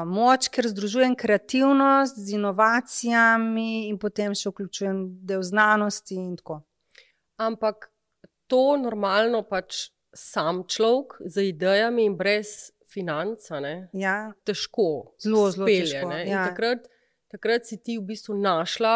moč, 0.07 0.47
ker 0.50 0.67
združujem 0.67 1.15
kreativnost 1.15 2.15
z 2.15 2.38
inovacijami 2.38 3.88
in 3.89 4.00
potem 4.00 4.36
še 4.36 4.53
vključujem 4.53 5.03
del 5.27 5.43
znanosti 5.43 6.15
in 6.15 6.38
tako. 6.39 6.62
Ampak 7.38 7.89
to 8.47 8.77
normalno 8.79 9.43
pač 9.43 9.89
sam 10.15 10.63
človek 10.63 11.19
z 11.27 11.50
idejami 11.51 12.07
in 12.07 12.15
brez 12.17 12.71
financa 12.88 13.59
ne, 13.59 13.89
Ja, 13.93 14.31
težko 14.47 15.13
Zelo, 15.19 15.51
zelo 15.51 15.67
spelje, 15.67 15.91
težko, 15.91 16.09
ne. 16.09 16.21
In 16.24 16.31
ja. 16.31 16.47
Takrat, 16.47 16.88
takrat 17.29 17.67
si 17.67 17.77
ti 17.83 17.97
v 18.00 18.07
bistvu 18.07 18.38
našla 18.39 18.95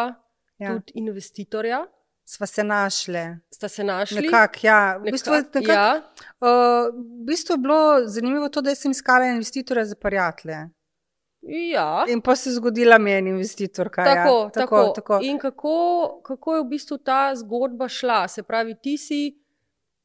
ja. 0.58 0.72
tudi 0.72 0.96
investitorja, 1.04 1.84
Sva 2.32 2.46
se 2.46 2.64
našle. 2.64 3.38
sta 3.50 3.68
se 3.68 3.84
našli. 3.84 4.20
Nekako, 4.20 4.58
ja. 4.62 4.96
V 4.96 5.10
bistvu, 5.10 5.32
Nekak- 5.32 5.54
nekak, 5.54 5.74
ja, 5.76 6.02
uh, 6.40 6.88
v 6.88 7.26
bistvu 7.26 7.54
je 7.54 7.58
bilo 7.58 8.08
zanimivo 8.08 8.48
to, 8.48 8.60
da 8.60 8.74
sem 8.74 8.90
iskala 8.90 9.24
investitorja 9.24 9.84
za 9.84 9.94
prijatelje. 9.94 10.56
ja. 11.42 12.04
In 12.08 12.20
pa 12.20 12.36
se 12.36 12.50
je 12.50 12.54
zgodila 12.54 12.98
meni 12.98 13.30
investitorka. 13.30 14.04
Tako, 14.04 14.38
ja. 14.44 14.50
tako, 14.50 14.92
tako. 14.96 15.18
In 15.22 15.38
kako, 15.38 16.20
kako 16.24 16.54
je 16.56 16.62
v 16.62 16.68
bistvu 16.68 16.98
ta 16.98 17.34
zgodba 17.36 17.88
šla? 17.88 18.28
Se 18.28 18.42
pravi, 18.42 18.74
ti 18.82 18.96
si 18.98 19.36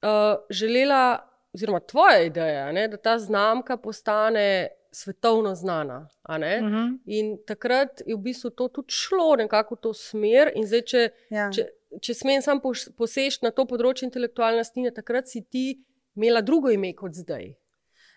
uh, 0.01 0.35
želela, 0.49 1.29
oziroma 1.53 1.79
tvoja 1.79 2.21
ideja, 2.21 2.71
ne, 2.71 2.87
da 2.87 2.97
ta 2.97 3.19
znamka 3.19 3.77
postane 3.77 4.67
svetovno 4.91 5.55
znana. 5.55 6.09
Uh 6.29 6.35
-huh. 6.35 6.97
In 7.05 7.37
takrat 7.47 8.01
je 8.05 8.15
v 8.15 8.19
bistvu 8.19 8.49
to 8.49 8.67
tudi 8.67 8.91
šlo 8.91 9.35
nekako 9.35 9.75
v 9.75 9.77
to 9.77 9.93
smer. 9.93 10.51
In 10.55 10.67
zdaj, 10.67 10.81
če, 10.81 11.09
ja. 11.29 11.51
če, 11.51 11.67
če 12.01 12.13
smem 12.13 12.41
sam 12.43 12.59
poseči 12.61 13.43
na 13.45 13.53
to 13.55 13.67
področje 13.69 14.07
intelektualne 14.07 14.61
lastnine, 14.61 14.91
takrat 14.95 15.29
si 15.31 15.43
ti 15.43 15.65
imela 16.17 16.41
drugo 16.45 16.73
ime 16.73 16.93
kot 16.97 17.15
zdaj. 17.17 17.55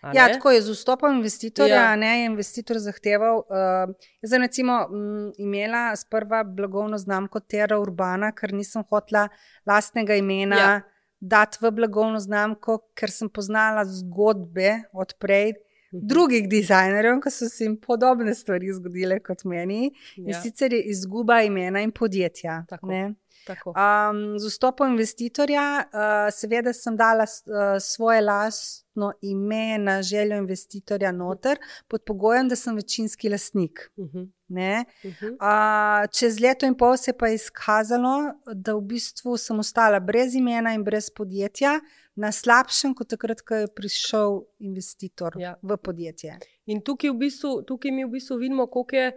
Ja, 0.01 0.25
tako 0.33 0.51
je 0.51 0.61
z 0.65 0.73
vstopom 0.73 1.19
investitorja. 1.19 1.75
Ja. 1.75 1.95
Ne, 1.95 2.25
investitor 2.25 2.79
zahteval. 2.81 3.43
Uh, 3.45 3.91
jaz 4.23 4.33
sem 4.33 4.41
recimo 4.41 4.79
m, 4.89 5.29
imela 5.37 5.91
sprva 5.95 6.41
blagovno 6.43 6.97
znamko 6.97 7.43
Terra 7.45 7.77
Urbana, 7.79 8.31
ker 8.33 8.53
nisem 8.57 8.81
hotela 8.89 9.27
lastnega 9.69 10.17
imena 10.17 10.61
ja. 10.61 10.71
dati 11.19 11.61
v 11.61 11.69
blagovno 11.77 12.19
znamko, 12.19 12.79
ker 12.97 13.13
sem 13.13 13.29
poznala 13.29 13.85
zgodbe 13.85 14.79
odprej. 14.93 15.53
Drugih 15.91 16.47
dizajnerjev, 16.49 17.19
ki 17.23 17.31
so 17.31 17.49
se 17.49 17.65
jim 17.65 17.75
podobne 17.81 18.35
stvari 18.35 18.71
zgodile 18.73 19.19
kot 19.19 19.43
meni, 19.43 19.89
ja. 20.15 20.23
in 20.27 20.37
sicer 20.43 20.73
je 20.73 20.83
izguba 20.93 21.41
imena 21.43 21.81
in 21.83 21.91
podjetja. 21.91 22.63
Tako. 22.69 22.87
ne. 22.87 23.01
tako. 23.47 23.73
Um, 23.73 24.39
z 24.39 24.51
vstopom 24.53 24.93
investitorja, 24.93 25.65
uh, 25.83 26.29
seveda, 26.35 26.73
sem 26.73 26.95
dala 26.97 27.25
uh, 27.25 27.75
svoje 27.81 28.21
lastno 28.21 29.11
ime 29.21 29.77
na 29.77 30.01
željo 30.01 30.37
investitorja 30.37 31.11
noter, 31.11 31.59
pod 31.87 32.05
pogojem, 32.07 32.49
da 32.49 32.55
sem 32.55 32.75
večinski 32.75 33.29
lastnik. 33.29 33.89
Mhm, 33.99 34.29
Ne? 34.51 34.83
mhm. 35.03 35.37
Uh, 35.39 36.03
čez 36.11 36.39
leto 36.39 36.65
in 36.65 36.75
pol 36.75 36.97
se 36.97 37.09
je 37.09 37.17
pa 37.17 37.29
izkazalo, 37.29 38.15
da 38.47 38.73
v 38.73 38.81
bistvu 38.83 39.37
sem 39.37 39.59
ostala 39.59 39.99
brez 39.99 40.35
imena 40.35 40.73
in 40.73 40.83
brez 40.83 41.07
podjetja, 41.09 41.79
na 42.15 42.27
slabšem, 42.29 42.91
kot 42.93 43.07
takrat, 43.07 43.39
ko 43.41 43.55
je 43.55 43.67
prišel 43.69 44.41
investitor 44.59 45.33
Ja. 45.37 45.55
v 45.61 45.77
podjetje. 45.77 46.35
In 46.65 46.81
tukaj, 46.81 47.09
v 47.09 47.17
bistvu, 47.17 47.61
tukaj 47.63 47.91
mi 47.91 48.03
v 48.03 48.11
bistvu 48.11 48.35
vidimo, 48.37 48.67
kako 48.67 48.95
je 48.95 49.11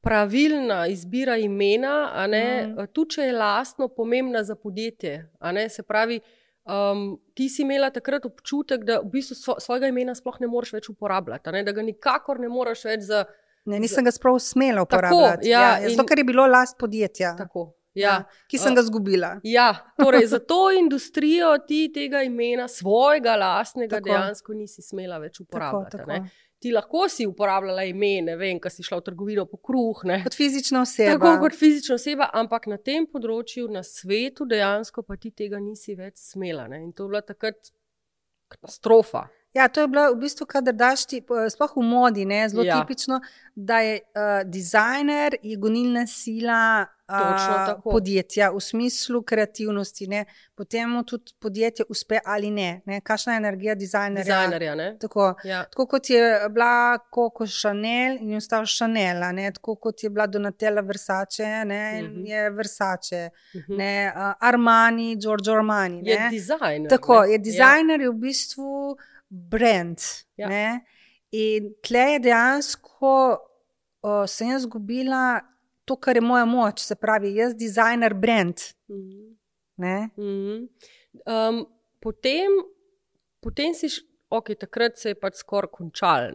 pravilna 0.00 0.86
izbira 0.86 1.36
imena, 1.36 2.10
a 2.14 2.26
ne, 2.26 2.46
Mhm. 2.66 2.86
tudi 2.92 3.10
če 3.10 3.22
je 3.22 3.32
lastno 3.34 3.88
pomembna 3.88 4.44
za 4.44 4.54
podjetje. 4.54 5.30
a. 5.40 5.68
Se 5.68 5.82
pravi, 5.82 6.20
um, 6.64 7.04
ti 7.34 7.48
si 7.48 7.62
imela 7.62 7.90
takrat 7.90 8.24
občutek, 8.24 8.84
da 8.84 8.98
v 8.98 9.10
bistvu 9.10 9.34
svo, 9.34 9.54
svojega 9.58 9.86
imena 9.86 10.14
sploh 10.14 10.40
ne 10.40 10.46
moreš 10.46 10.72
več 10.72 10.88
uporabljati, 10.88 11.48
a 11.48 11.52
ne, 11.52 11.62
da 11.62 11.72
ga 11.72 11.82
nikakor 11.82 12.40
ne 12.40 12.48
moreš 12.48 12.84
več 12.84 13.00
za 13.02 13.24
Ne, 13.64 13.78
nisem 13.80 14.04
ga 14.04 14.10
sploh 14.12 14.36
smela 14.40 14.82
uporabljati. 14.82 15.48
ja, 15.48 15.60
ja, 15.60 15.88
in- 15.88 15.96
zato, 15.96 16.06
ker 16.08 16.18
je 16.18 16.24
bilo 16.24 16.46
last 16.46 16.78
podjetja, 16.78 17.36
tako. 17.38 17.72
Ja. 17.94 18.24
ki 18.50 18.58
sem 18.58 18.74
ga 18.74 18.82
izgubila. 18.82 19.36
Ja, 19.46 19.68
torej 19.96 20.26
za 20.26 20.38
to 20.42 20.72
industrijo 20.74 21.52
ti 21.68 21.92
tega 21.94 22.22
imena, 22.26 22.68
svojega 22.68 23.36
lastnega, 23.36 23.96
Tako. 24.00 24.08
dejansko 24.08 24.54
nisi 24.54 24.82
smela 24.82 25.18
več 25.18 25.40
uporabljati. 25.40 25.96
Tako, 25.96 26.10
tako. 26.12 26.26
Ti 26.58 26.72
lahko 26.72 27.08
si 27.08 27.26
uporabljala 27.26 27.84
ime, 27.84 28.22
ne 28.22 28.36
vem, 28.36 28.58
ko 28.60 28.70
si 28.70 28.82
šla 28.82 28.98
v 28.98 29.04
trgovino 29.04 29.44
po 29.46 29.56
kruh. 29.62 30.00
Ne. 30.04 30.22
Kot 30.24 30.34
fizična 30.34 30.80
oseba. 30.82 31.12
Tako 31.18 31.40
kot 31.44 31.54
fizična 31.58 31.94
oseba, 31.94 32.30
ampak 32.32 32.66
na 32.66 32.76
tem 32.82 33.06
področju, 33.06 33.68
na 33.70 33.82
svetu, 33.86 34.44
dejansko 34.48 35.02
pa 35.06 35.16
ti 35.16 35.30
tega 35.30 35.60
nisi 35.60 35.94
več 35.94 36.16
smela. 36.16 36.66
Ne? 36.68 36.82
In 36.82 36.92
to 36.92 37.04
je 37.04 37.08
bila 37.08 37.20
takrat 37.22 37.70
katastrofa. 38.48 39.28
Ja, 39.54 39.68
to 39.68 39.80
je 39.80 39.88
bilo 39.88 40.12
v 40.12 40.18
bistvu, 40.18 40.46
kadar 40.46 40.74
daš 40.74 41.06
ti, 41.06 41.20
sploh 41.48 41.76
v 41.76 41.82
modi, 41.82 42.24
ne, 42.24 42.48
zelo 42.48 42.64
Ja. 42.64 42.68
ja. 42.68 42.80
tipično, 42.80 43.20
da 43.54 43.78
je 43.78 44.00
uh, 44.10 44.20
dizajner 44.44 45.36
je 45.42 45.56
gonilna 45.56 46.06
sila 46.08 46.86
uh, 47.08 47.82
podjetja 47.84 48.50
v 48.50 48.60
smislu 48.60 49.22
kreativnosti. 49.22 50.06
Ne. 50.06 50.24
Potem 50.54 50.90
mu 50.90 51.04
tudi 51.04 51.32
podjetje 51.38 51.84
uspe 51.88 52.18
ali 52.24 52.50
ne. 52.50 52.82
ne. 52.84 53.00
Kakšna 53.00 53.32
je 53.32 53.36
energija 53.36 53.74
dizajnerja? 53.76 54.24
Dizajnerja. 54.24 54.74
Ne? 54.74 54.96
Tako, 54.98 55.34
Ja. 55.44 55.64
tako 55.64 55.86
kot 55.86 56.10
je 56.10 56.22
bila 56.50 56.72
Coco 57.08 57.46
Chanel 57.48 58.16
in 58.16 58.30
je 58.30 58.36
ostal 58.36 58.66
Chanel, 58.68 59.22
a 59.22 59.32
ne? 59.32 59.52
tako 59.52 59.76
kot 59.76 60.02
je 60.02 60.10
bila 60.10 60.26
Donatella 60.26 60.80
Versace, 60.82 61.64
ne, 61.64 61.98
in 61.98 62.04
Mhm. 62.06 62.26
je 62.26 62.50
Versace, 62.50 63.30
Mhm. 63.54 63.76
ne, 63.76 63.92
uh, 64.08 64.32
Armani, 64.40 65.16
Giorgio 65.16 65.54
Armani. 65.54 66.02
Je 66.04 66.20
ne. 66.20 66.30
dizajner. 66.30 66.90
Tako 66.90 67.20
ne. 67.20 67.28
je 67.28 67.38
dizajner 67.40 68.00
je 68.00 68.10
v 68.10 68.14
bistvu 68.16 68.96
brand. 69.34 70.00
Ja. 70.36 70.50
Ja. 70.50 70.80
In 71.34 71.72
tle 71.82 72.04
je 72.12 72.18
dejansko, 72.28 73.14
uh, 74.06 74.22
sem 74.30 74.52
jaz 74.52 74.62
izgubila 74.62 75.40
to, 75.84 75.96
kar 75.96 76.16
je 76.16 76.22
moja 76.24 76.44
moč, 76.48 76.84
se 76.86 76.94
pravi, 76.94 77.34
jaz 77.34 77.56
dizajner 77.58 78.14
brand. 78.14 78.60
Ja. 78.88 78.94
Mhm. 78.94 79.32
Ne? 79.76 80.10
Mhm. 80.16 80.68
Um, 81.26 81.64
potem, 82.00 82.52
potem 83.42 83.74
si 83.74 83.88
ok, 84.34 84.50
takrat 84.56 84.96
se 84.96 85.08
je 85.08 85.16
pač 85.16 85.34
skoraj 85.36 85.70
končal. 85.70 86.30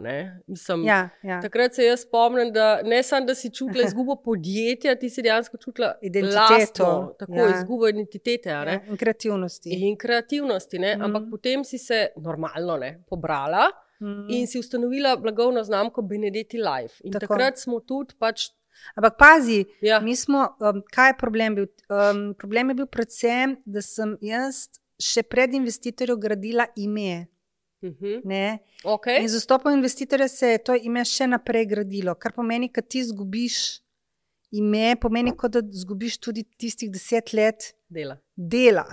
Mislim, 0.47 0.83
Ja, 0.83 1.09
ja. 1.23 1.39
Takrat 1.41 1.73
se 1.73 1.83
jaz 1.83 2.01
spomnim, 2.01 2.51
da 2.51 2.81
ne 2.83 3.03
samo, 3.03 3.25
da 3.25 3.35
si 3.35 3.49
čutila 3.51 3.83
izgubo 3.89 4.15
podjetja, 4.17 4.95
ti 4.95 5.09
si 5.09 5.21
dejansko 5.21 5.57
čutila 5.59 5.93
Identiteto, 6.01 6.89
tako 7.19 7.33
ja. 7.35 7.49
izgubo 7.51 7.87
identitete 7.87 8.49
ne, 8.55 8.73
Ja, 8.73 8.81
in 8.85 8.97
kreativnosti. 8.97 9.69
in 9.71 9.97
kreativnosti. 9.97 10.79
Ne, 10.79 10.95
Mhm. 10.95 11.03
ampak 11.03 11.23
potem 11.29 11.63
si 11.63 11.77
se 11.79 12.07
normalno 12.17 12.77
ne, 12.77 13.03
pobrala 13.05 13.67
Mhm. 14.01 14.25
in 14.29 14.47
si 14.47 14.59
ustanovila 14.59 15.15
blagovno 15.17 15.63
znamko 15.63 16.01
Benedetti 16.03 16.57
Life. 16.59 17.01
In 17.03 17.11
Tako. 17.11 17.27
takrat 17.27 17.57
smo 17.57 17.79
tudi 17.81 18.15
pač. 18.17 18.49
Ampak 18.95 19.17
pazi, 19.17 19.65
Ja, 19.81 19.99
mi 19.99 20.15
smo, 20.15 20.37
um, 20.61 20.81
kaj 20.87 21.09
je 21.09 21.17
problem 21.17 21.55
bil? 21.55 21.65
Um, 21.89 22.33
problem 22.33 22.69
je 22.69 22.75
bil 22.75 22.85
predvsem, 22.87 23.57
da 23.65 23.81
sem 23.81 24.17
jaz 24.21 24.69
še 24.97 25.23
pred 25.23 25.53
investitorjem 25.53 26.17
gradila 26.17 26.65
ime. 26.77 27.27
Uh 27.81 27.89
-huh. 27.89 28.21
Ne? 28.23 28.59
okay. 28.83 29.21
In 29.21 29.29
z 29.29 29.35
vstopom 29.35 29.73
investitorja 29.73 30.27
se 30.27 30.47
je 30.47 30.57
to 30.57 30.75
ime 30.75 31.05
še 31.05 31.27
naprej 31.27 31.65
gradilo, 31.65 32.15
kar 32.15 32.33
pomeni, 32.33 32.71
da 32.75 32.81
ti 32.81 32.99
izgubiš 32.99 33.81
ime, 34.51 34.95
pomeni, 35.01 35.37
kot 35.37 35.51
da 35.51 35.61
izgubiš 35.73 36.17
tudi 36.17 36.43
tistih 36.43 36.91
deset 36.91 37.33
let 37.33 37.73
dela. 37.89 38.17
dela. 38.35 38.85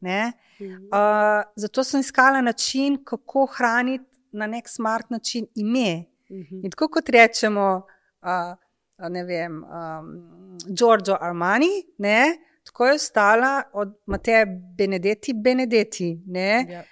Ne? 0.00 0.32
Mhm. 0.60 0.72
Uh, 0.72 1.42
zato 1.56 1.84
sem 1.84 2.00
iskala 2.00 2.40
način, 2.40 3.04
kako 3.04 3.46
hraniti 3.46 4.04
na 4.32 4.46
nek 4.46 4.68
smart 4.68 5.10
način 5.10 5.46
ime. 5.54 6.04
Mhm. 6.30 6.64
In 6.64 6.70
tako 6.70 6.88
kot 6.88 7.08
rečemo, 7.08 7.86
uh, 8.22 8.56
ne 9.10 9.24
vem, 9.24 9.64
um, 9.64 10.58
Giorgio 10.78 11.16
Armani, 11.20 11.82
ne, 11.98 12.38
tako 12.64 12.86
je 12.86 12.94
ostala 12.94 13.62
od 13.72 13.94
Mateja 14.06 14.46
Benedetti, 14.78 15.32
Benedetti. 15.34 16.22
Ne, 16.26 16.66
Ja. 16.70 16.84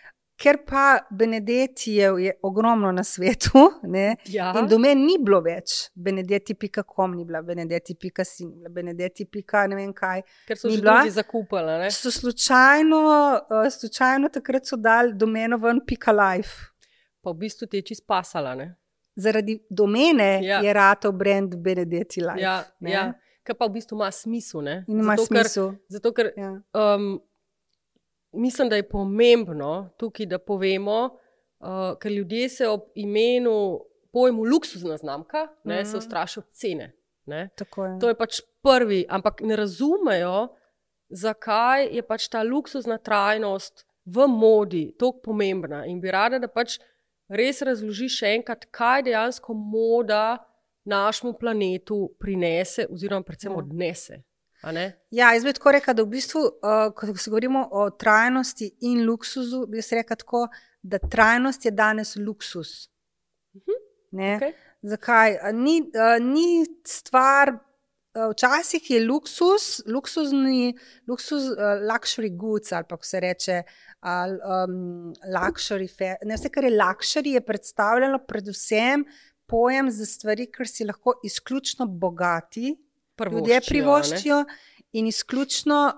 Ker 0.43 0.57
pa 0.67 0.85
Benedettijev 1.11 2.19
je 2.19 2.33
ogromno 2.43 2.93
na 2.93 3.05
svetu. 3.05 3.59
Ne, 3.85 4.17
Ja. 4.27 4.53
In 4.53 4.67
do 4.67 4.79
meni 4.79 5.05
ni 5.05 5.17
bilo 5.21 5.41
več, 5.41 5.91
benedetti.com 5.95 7.15
ni 7.15 7.25
bila, 7.25 7.43
benedetti.si 7.43 8.45
ni 8.45 8.55
bila, 8.55 8.69
benedetti. 8.69 9.27
ne 9.69 9.77
vem 9.77 9.93
kaj. 9.93 10.23
Ker 10.47 10.57
so 10.57 10.71
že 10.71 10.81
bila. 10.81 10.95
drugi 10.95 11.11
zakupali. 11.11 11.79
ne. 11.79 11.91
So 11.91 12.11
slučajno, 12.11 12.99
uh, 13.41 13.71
slučajno 13.71 14.29
takrat 14.29 14.67
so 14.67 14.77
dali 14.77 15.13
domeno 15.15 15.57
ven, 15.57 15.81
life. 16.09 16.73
Pa 17.23 17.31
v 17.31 17.35
bistvu 17.37 17.67
te 17.67 17.83
čist 17.83 18.07
pasala. 18.07 18.55
Ne? 18.55 18.75
Zaradi 19.17 19.59
domene 19.71 20.41
Ja. 20.43 20.61
je 20.61 20.73
ratov 20.73 21.13
brand 21.13 21.55
Benedetti 21.57 22.21
Life. 22.21 22.41
Ja, 22.41 22.65
ne. 22.81 22.91
ja. 22.91 23.13
Kar 23.43 23.57
pa 23.57 23.67
v 23.67 23.73
bistvu 23.73 23.97
ima 23.97 24.11
smisel. 24.11 24.63
Ne? 24.63 24.85
In 24.89 24.99
ima 24.99 25.17
zato, 25.17 25.29
ker, 25.29 25.45
smisel. 25.47 25.73
zato, 25.89 26.13
ker 26.13 26.33
Ja. 26.37 26.51
um, 26.75 27.21
mislim, 28.33 28.69
da 28.69 28.77
je 28.77 28.89
pomembno 28.89 29.91
tukaj, 29.97 30.27
da 30.27 30.39
povemo, 30.39 31.05
uh, 31.61 31.69
ker 31.99 32.13
ljudje 32.13 32.49
se 32.49 32.69
ob 32.69 32.81
imenu, 32.95 33.81
pojmu 34.13 34.43
luksuzna 34.45 34.97
znamka, 34.97 35.49
ne, 35.65 35.77
Mhm. 35.77 35.85
se 35.85 35.97
ustrašijo 35.97 36.43
cene. 36.51 36.93
Je. 37.27 37.49
To 38.01 38.09
je 38.09 38.15
pač 38.15 38.41
prvi, 38.63 39.07
ampak 39.09 39.41
ne 39.41 39.57
razumejo, 39.57 40.49
zakaj 41.09 41.87
je 41.87 42.03
pač 42.03 42.29
ta 42.29 42.43
luksuzna 42.43 42.99
trajnost 42.99 43.85
v 44.07 44.27
modi 44.29 44.95
tako 44.99 45.21
pomembna. 45.23 45.87
In 45.87 46.01
bi 46.01 46.11
rada, 46.11 46.39
da 46.39 46.49
pač 46.49 46.79
res 47.29 47.63
razložiš 47.63 48.19
še 48.19 48.33
enkrat, 48.35 48.67
kaj 48.67 49.03
dejansko 49.03 49.55
moda 49.55 50.39
našemu 50.85 51.33
planetu 51.35 52.11
prinese, 52.19 52.87
oziroma 52.87 53.23
predvsem 53.23 53.53
Ja. 53.53 53.59
odnese. 53.59 54.23
Ja, 55.11 55.33
jaz 55.35 55.45
bi 55.45 55.53
tako 55.53 55.73
rekel, 55.73 55.95
da 55.95 56.03
v 56.03 56.13
bistvu, 56.13 56.41
uh, 56.41 56.93
ko 56.95 57.17
se 57.17 57.31
govorimo 57.31 57.69
o 57.73 57.91
trajnosti 57.91 58.71
in 58.81 59.05
luksuzu, 59.07 59.67
bi 59.67 59.83
se 59.83 59.99
rekel 59.99 60.17
tako, 60.17 60.47
da 60.83 60.99
trajnost 60.99 61.65
je 61.65 61.71
danes 61.71 62.17
luksus. 62.17 62.89
Ne? 64.11 64.37
Okej. 64.37 64.53
Zakaj? 64.83 65.37
A 65.43 65.53
Ni, 65.53 65.81
uh, 65.81 66.17
ni 66.25 66.67
stvar. 66.87 67.53
uh, 68.15 68.31
Včasih 68.33 68.91
je 68.91 69.01
luksus, 69.07 69.81
luksuzni, 69.87 70.77
luksuz, 71.09 71.51
uh, 71.51 71.81
luxury 71.89 72.31
goods, 72.37 72.73
ali 72.73 72.85
pa 72.85 72.97
kako 72.97 73.07
se 73.07 73.21
reče, 73.21 73.63
ali 74.01 74.39
um, 74.45 75.15
luxury, 75.35 75.89
fa- 75.89 76.19
ne 76.25 76.37
vse, 76.37 76.49
kar 76.49 76.65
je 76.65 76.71
luxury, 76.71 77.35
je 77.35 77.41
predstavljalo 77.41 78.19
predvsem 78.29 79.05
pojem 79.47 79.91
za 79.91 80.07
stvari, 80.07 80.47
ker 80.53 80.69
si 80.69 80.85
lahko 80.85 81.15
izključno 81.25 81.87
bogati, 81.87 82.77
ljudje 83.31 83.61
privoščijo 83.69 84.45
in 84.93 85.07
izključno 85.07 85.93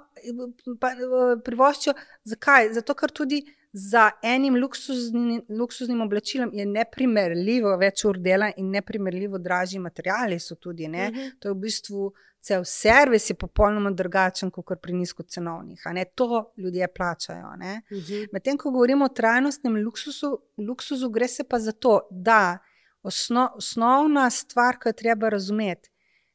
privoščijo. 1.45 1.95
Zakaj? 2.25 2.73
Zato, 2.75 2.95
ker 2.95 3.11
tudi 3.11 3.43
za 3.73 4.11
enim 4.23 4.57
luksuznim, 4.63 5.43
luksuznim 5.49 6.01
oblačilom 6.01 6.53
je 6.55 6.67
neprimerljivo 6.67 7.73
več 7.77 8.05
ur 8.07 8.19
dela 8.23 8.53
in 8.57 8.71
neprimerljivo 8.71 9.39
dražji 9.39 9.81
materiali 9.83 10.39
so 10.41 10.55
tudi. 10.55 10.89
Ne? 10.89 11.09
Mhm. 11.11 11.35
To 11.39 11.49
je 11.49 11.55
v 11.55 11.59
bistvu 11.65 12.13
cel 12.45 12.65
servis, 12.65 13.31
je 13.31 13.35
popolnoma 13.41 13.91
drugačen 13.91 14.51
kot 14.51 14.81
pri 14.83 14.93
nizkocenovnih. 14.93 15.83
ne. 15.93 16.05
To 16.05 16.53
ljudje 16.57 16.89
plačajo. 16.89 17.57
Ne? 17.57 17.81
Mhm. 17.93 18.29
Medtem 18.33 18.59
ko 18.59 18.71
govorimo 18.71 19.05
o 19.05 19.09
trajnostnem 19.09 19.77
luksusu, 19.85 20.39
luksuzu, 20.59 21.11
gre 21.11 21.29
se 21.29 21.45
pa 21.45 21.59
za 21.59 21.73
to, 21.73 22.01
da 22.11 22.59
osno, 23.03 23.51
osnovna 23.57 24.31
stvar, 24.31 24.79
ki 24.79 24.89
jo 24.89 24.93
treba 24.93 25.29
razumeti, 25.29 25.91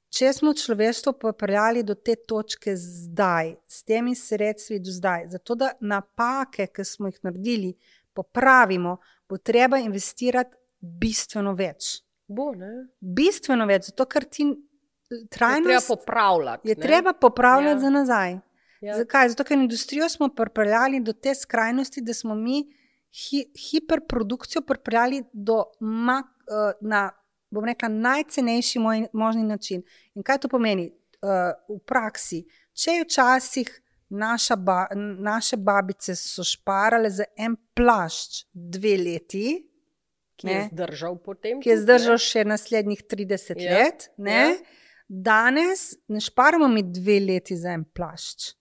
če 0.10 0.34
smo 0.34 0.54
človeštvo 0.54 1.14
pripeljali 1.14 1.84
do 1.84 1.96
te 1.96 2.16
točke 2.16 2.74
zdaj, 2.76 3.56
s 3.68 3.84
temi 3.84 4.16
sredstvi 4.16 4.80
do 4.80 4.92
zdaj, 4.92 5.28
zato 5.28 5.56
da 5.56 5.72
napake, 5.82 6.68
ki 6.68 6.84
smo 6.84 7.08
jih 7.08 7.20
naredili, 7.24 7.74
popravimo, 8.14 8.98
bo 9.30 9.38
treba 9.38 9.78
investirati 9.78 10.56
bistveno 10.80 11.54
več. 11.54 12.00
Bo, 12.28 12.52
ne? 12.52 12.88
Bistveno 13.00 13.66
več, 13.66 13.86
zato 13.86 14.06
ker 14.06 14.26
ti 14.26 14.44
Je 15.10 15.26
treba 15.28 15.80
popravljati. 15.88 16.68
je 16.70 16.76
ne? 16.76 16.82
treba 16.82 17.14
popravljati 17.14 17.76
Ja. 17.76 17.80
za 17.80 17.90
nazaj. 17.90 18.40
Ja. 18.82 18.98
Zakaj? 18.98 19.30
Zato, 19.30 19.44
ker 19.44 19.58
industrijo 19.58 20.10
smo 20.10 20.30
pripeljali 20.30 21.00
do 21.00 21.14
te 21.14 21.36
skrajnosti, 21.36 22.02
da 22.02 22.14
smo 22.14 22.36
mi 22.36 22.64
hi, 23.12 23.46
hiperprodukcijo 23.62 24.62
pripeljali 24.62 25.24
do 25.34 25.64
mak, 25.80 26.26
uh, 26.26 26.72
na, 26.82 27.10
bom 27.52 27.66
rekla, 27.66 27.90
najcenejši 27.90 28.80
moj, 28.80 29.08
možni 29.14 29.44
način. 29.44 29.84
In 30.16 30.24
kaj 30.24 30.38
to 30.40 30.50
pomeni 30.50 30.90
uh, 30.90 31.30
v 31.70 31.80
praksi? 31.86 32.44
Če 32.74 32.92
je 32.92 33.06
včasih 33.06 33.72
naša 34.10 34.56
ba, 34.56 34.88
naše 35.20 35.58
babice 35.58 36.16
so 36.16 36.44
šparale 36.44 37.10
za 37.10 37.26
en 37.38 37.56
plašč 37.76 38.46
dve 38.54 38.98
leti, 38.98 39.66
Ki 40.40 40.48
je 40.48 40.54
ne, 40.56 40.70
zdržal 40.72 41.18
potem. 41.20 41.60
ki 41.62 41.70
je 41.70 41.78
zdržal 41.82 42.16
ne? 42.16 42.24
še 42.24 42.46
naslednjih 42.48 43.02
30 43.04 43.60
Ja, 43.60 43.74
let. 43.74 44.06
Ne? 44.18 44.32
ja. 44.32 44.54
Danes 45.10 45.98
ne 46.08 46.22
šparamo 46.22 46.68
mi 46.68 46.84
dve 46.86 47.20
leti 47.20 47.58
za 47.58 47.74
en 47.74 47.84
plašč. 47.84 48.54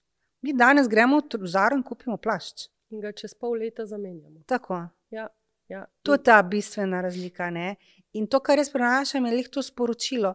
Mi 0.43 0.53
danes 0.53 0.89
gremo 0.89 1.19
v 1.19 1.29
truzar 1.29 1.73
in 1.77 1.83
kupimo 1.83 2.17
plašč. 2.17 2.67
In 2.91 3.01
ga 3.01 3.13
čez 3.13 3.35
pol 3.35 3.59
leta 3.61 3.85
zamenjamo. 3.87 4.43
Tako. 4.47 4.81
Ja, 5.11 5.29
ja. 5.69 5.85
To 6.03 6.17
je 6.17 6.23
ta 6.23 6.43
bistvena 6.43 7.01
razlika. 7.01 7.51
Ne? 7.51 7.77
In 8.13 8.27
to, 8.27 8.41
kar 8.41 8.59
jaz 8.59 8.71
prenašam, 8.73 9.27
je 9.27 9.37
lehto 9.37 9.63
sporočilo. 9.63 10.35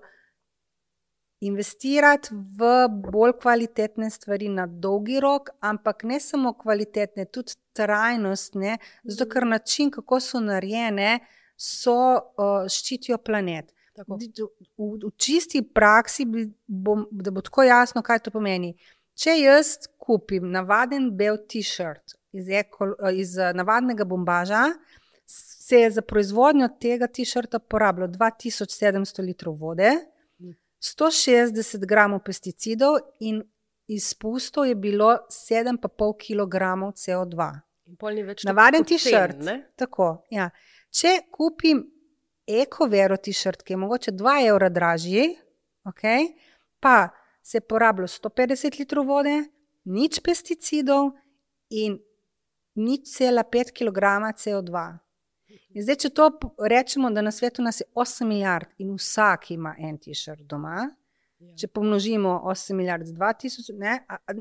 Investirati 1.44 2.32
v 2.32 2.70
bolj 2.88 3.34
kvalitetne 3.42 4.08
stvari 4.10 4.48
na 4.50 4.68
dolgi 4.68 5.20
rok, 5.20 5.50
ampak 5.60 6.06
ne 6.08 6.20
samo 6.24 6.54
kvalitetne, 6.54 7.26
tudi 7.26 7.58
trajnostne, 7.76 8.78
zato 9.04 9.30
ker 9.30 9.48
način, 9.48 9.92
kako 9.92 10.20
so 10.24 10.40
narejene, 10.40 11.18
so 11.58 11.98
uh, 12.16 12.70
ščitijo 12.72 13.18
planet. 13.18 13.74
Tako. 13.94 14.18
V, 14.18 14.88
v 15.04 15.12
čisti 15.22 15.62
praksi, 15.62 16.26
bom, 16.68 17.06
da 17.12 17.32
bo 17.32 17.44
tako 17.46 17.68
jasno, 17.68 18.02
kaj 18.02 18.24
to 18.26 18.34
pomeni. 18.34 18.74
Če 19.20 19.36
jaz 19.38 19.76
kupim 20.02 20.48
navaden 20.52 21.12
bel 21.18 21.38
t-shirt 21.50 22.16
iz, 22.34 22.50
eko, 22.50 22.94
iz 23.14 23.36
navadnega 23.54 24.08
bombaža, 24.10 24.64
se 25.74 25.80
je 25.80 25.92
za 25.92 26.02
proizvodnjo 26.02 26.68
tega 26.80 27.08
t-shirta 27.08 27.60
porabilo 27.60 28.08
2700 28.08 29.26
litrov 29.26 29.56
vode, 29.58 29.90
160 30.82 31.86
gramov 31.86 32.20
pesticidov 32.26 33.00
in 33.20 33.40
izpustov 33.88 34.68
je 34.68 34.76
bilo 34.76 35.08
7,5 35.30 36.14
kg 36.20 36.62
CO2. 36.94 37.48
In 37.90 37.96
pol 37.98 38.14
ni 38.14 38.24
več 38.24 38.44
tako 38.44 38.52
Navaden 38.52 38.86
ne? 39.42 39.56
Tako, 39.76 40.10
ja. 40.30 40.50
Če 40.94 41.16
kupim 41.32 41.82
ekovero 42.46 43.18
t-shirt, 43.18 43.64
ki 43.64 43.74
je 43.74 43.80
mogoče 43.82 44.14
2 44.14 44.34
evra 44.52 44.70
dražji, 44.70 45.32
okay, 45.90 46.36
pa 46.80 47.10
se 47.42 47.58
je 47.58 47.66
porabilo 47.66 48.08
150 48.08 48.78
litrov 48.80 49.10
vode, 49.10 49.40
nič 49.90 50.22
pesticidov 50.22 51.16
in 51.74 51.98
nič 52.76 53.10
cela 53.18 53.42
5 53.42 53.74
kg 53.74 54.14
CO2. 54.38 54.86
In 55.70 55.82
zdaj, 55.82 55.96
če 55.98 56.10
to 56.12 56.30
rečemo, 56.62 57.10
da 57.10 57.22
na 57.22 57.32
svetu 57.32 57.62
nas 57.62 57.80
je 57.80 57.86
8 57.96 58.26
milijard 58.26 58.68
in 58.78 58.94
vsak 58.94 59.52
ima 59.52 59.76
en 59.80 59.98
t-shirt 59.98 60.42
doma, 60.42 60.90
Ja. 61.40 61.56
če 61.56 61.68
pomnožimo 61.68 62.42
8 62.46 62.74
milijard 62.74 63.06
z 63.06 63.14
2000, 63.14 63.74
ne, 63.74 64.06
a, 64.08 64.18
a, 64.18 64.34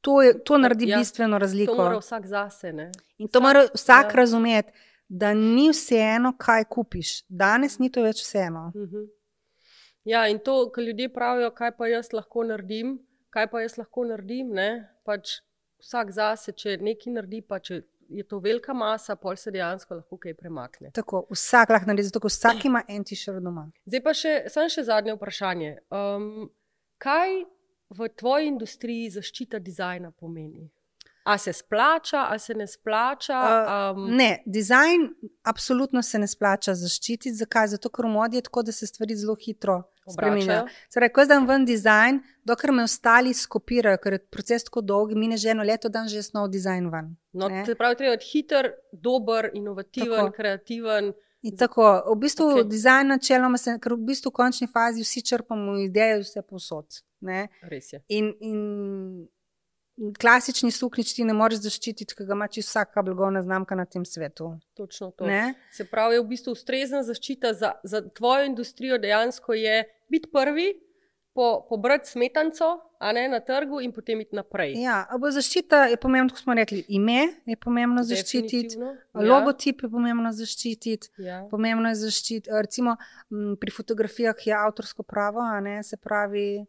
to, 0.00 0.22
je, 0.22 0.34
to 0.40 0.58
naredi 0.58 0.88
Ja, 0.88 0.98
bistveno 0.98 1.38
razliko. 1.38 1.74
To 1.74 1.82
mora 1.82 1.98
vsak 1.98 2.26
zase. 2.26 2.72
Ne? 2.72 2.90
In 3.18 3.28
to 3.28 3.38
Vsak- 3.38 3.42
mora 3.42 3.66
vsak 3.74 4.06
ja. 4.06 4.12
razumeti. 4.14 4.72
da 5.08 5.34
ni 5.34 5.68
vseeno, 5.70 6.32
kaj 6.38 6.64
kupiš. 6.64 7.24
Danes 7.28 7.78
ni 7.78 7.90
to 7.90 8.02
več 8.02 8.22
vseeno. 8.22 8.72
Mhm. 8.74 9.04
Ja, 10.04 10.28
in 10.28 10.38
to, 10.38 10.70
kar 10.70 10.84
ljudje 10.84 11.08
pravijo, 11.08 11.50
kaj 11.50 11.76
pa 11.76 11.86
jaz 11.86 12.12
lahko 12.12 12.44
naredim, 12.44 12.98
kaj 13.30 13.46
pa 13.46 13.60
jaz 13.60 13.76
lahko 13.78 14.04
naredim. 14.04 14.48
Ne? 14.50 14.68
Pač 15.04 15.40
vsak 15.78 16.10
zase, 16.10 16.52
če 16.52 16.76
nekaj 16.78 17.12
naredi, 17.12 17.42
pa 17.42 17.58
če 17.58 17.82
je 18.08 18.24
to 18.28 18.38
velika 18.38 18.74
masa, 18.74 19.16
pol 19.16 19.36
se 19.36 19.50
dejansko 19.50 19.94
lahko 19.94 20.18
kaj 20.18 20.34
premakne. 20.34 20.90
Tako, 20.94 21.24
vsak 21.32 21.74
lahko 21.74 21.90
naredi, 21.90 22.12
ker 22.12 22.30
vsak 22.30 22.64
ima 22.68 22.84
en 22.88 23.04
tišer 23.04 23.40
doma. 23.44 23.66
Zdaj 23.86 24.04
pa 24.04 24.14
še, 24.14 24.34
samo 24.52 24.70
še 24.72 24.86
zadnje 24.88 25.16
vprašanje. 25.16 25.74
Um, 25.94 26.48
kaj 27.02 27.42
v 27.94 28.08
tvoji 28.16 28.50
industriji 28.52 29.12
zaščita 29.16 29.60
dizajna 29.62 30.10
pomeni? 30.10 30.68
A 31.24 31.38
se 31.38 31.54
splača, 31.56 32.26
a 32.28 32.38
se 32.38 32.54
ne 32.54 32.66
splača? 32.68 33.40
Um, 33.96 34.10
Ne, 34.12 34.42
dizajn 34.46 35.08
absolutno 35.42 36.02
se 36.02 36.18
ne 36.20 36.28
splača 36.28 36.74
zaščititi. 36.76 37.32
Zakaj? 37.38 37.72
Zato, 37.78 37.88
ker 37.88 38.04
v 38.04 38.12
modi 38.12 38.36
je 38.36 38.44
tako, 38.50 38.62
da 38.62 38.72
se 38.76 38.86
stvari 38.86 39.16
zelo 39.16 39.36
hitro 39.40 39.78
Obračajo. 40.04 40.66
Torej, 40.94 41.10
ko 41.16 41.24
zdaj 41.24 41.40
ven 41.48 41.64
dizajn, 41.64 42.20
dokler 42.44 42.72
me 42.76 42.84
ostali 42.84 43.34
skopirajo, 43.34 43.98
ker 44.02 44.18
je 44.18 44.22
proces 44.36 44.64
tako 44.64 44.82
dolg, 44.84 45.14
mine 45.16 45.38
že 45.40 45.54
eno 45.54 45.64
leto, 45.64 45.88
dan 45.88 46.08
že 46.08 46.22
snov 46.22 46.50
dizajn 46.52 46.90
ven. 46.92 47.14
no, 47.32 47.48
ne. 47.48 47.64
se 47.66 47.74
pravi, 47.74 47.96
treba 47.96 48.16
biti 48.16 48.30
hiter, 48.32 48.72
dober, 48.92 49.50
inovativen, 49.54 50.26
Tako. 50.26 50.36
kreativen. 50.36 51.12
In 51.44 51.56
tako, 51.56 51.84
v 52.14 52.18
bistvu 52.20 52.44
okay. 52.50 52.68
dizajn 52.68 53.10
načeloma 53.12 53.58
se, 53.60 53.76
ker 53.80 53.92
v 53.92 54.06
bistvu 54.08 54.30
v 54.32 54.36
končni 54.38 54.66
fazi 54.66 55.02
vsi 55.04 55.22
črpamo 55.28 55.76
ideje, 55.82 56.22
vse 56.22 56.42
posod. 56.42 57.02
Ne? 57.20 57.48
Res 57.68 57.92
je. 57.92 58.00
In, 58.08 58.30
in 58.40 58.60
klasični 60.20 60.70
suknič 60.74 61.14
ti 61.14 61.24
ne 61.24 61.34
moreš 61.36 61.62
zaščititi, 61.64 62.16
ker 62.16 62.26
ga 62.26 62.34
ima 62.34 62.48
čisto 62.48 62.70
vsaka 62.70 63.02
blagovna 63.06 63.42
znamka 63.42 63.76
na 63.78 63.84
tem 63.86 64.04
svetu. 64.04 64.54
Točno 64.74 65.10
to. 65.10 65.26
Ne? 65.26 65.54
Se 65.72 65.86
pravi, 65.86 66.18
je 66.18 66.24
v 66.24 66.30
bistvu 66.32 66.54
ustrezna 66.56 67.02
zaščita 67.06 67.52
za, 67.54 67.74
za 67.84 68.02
tvojo 68.08 68.48
industrijo 68.48 68.98
dejansko 68.98 69.54
je 69.54 69.84
biti 70.10 70.30
prvi, 70.32 70.72
po, 71.34 71.66
pobrati 71.68 72.08
smetanco 72.10 72.64
a 72.98 73.12
ne, 73.12 73.28
na 73.28 73.40
trgu 73.40 73.80
in 73.80 73.92
potem 73.92 74.20
iti 74.22 74.36
naprej. 74.36 74.76
Ja, 74.80 75.02
zaščita 75.10 75.84
je 75.92 75.96
pomembno, 76.00 76.32
kot 76.32 76.44
smo 76.44 76.54
rekli, 76.54 76.84
ime 76.88 77.26
je 77.44 77.56
pomembno 77.60 78.04
zaščititi, 78.06 78.78
Definitivno. 78.78 79.32
logotip 79.34 79.82
je 79.82 79.90
pomembno 79.90 80.30
zaščititi. 80.32 81.10
Ja. 81.26 81.42
Pomembno 81.50 81.90
je 81.90 81.98
zaščititi, 82.04 82.54
recimo 82.54 82.94
m, 83.30 83.56
pri 83.60 83.74
fotografijah 83.74 84.46
je 84.46 84.54
avtorsko 84.56 85.02
pravo, 85.02 85.42
a 85.42 85.58
ne 85.60 85.82
se 85.82 85.98
pravi. 86.00 86.64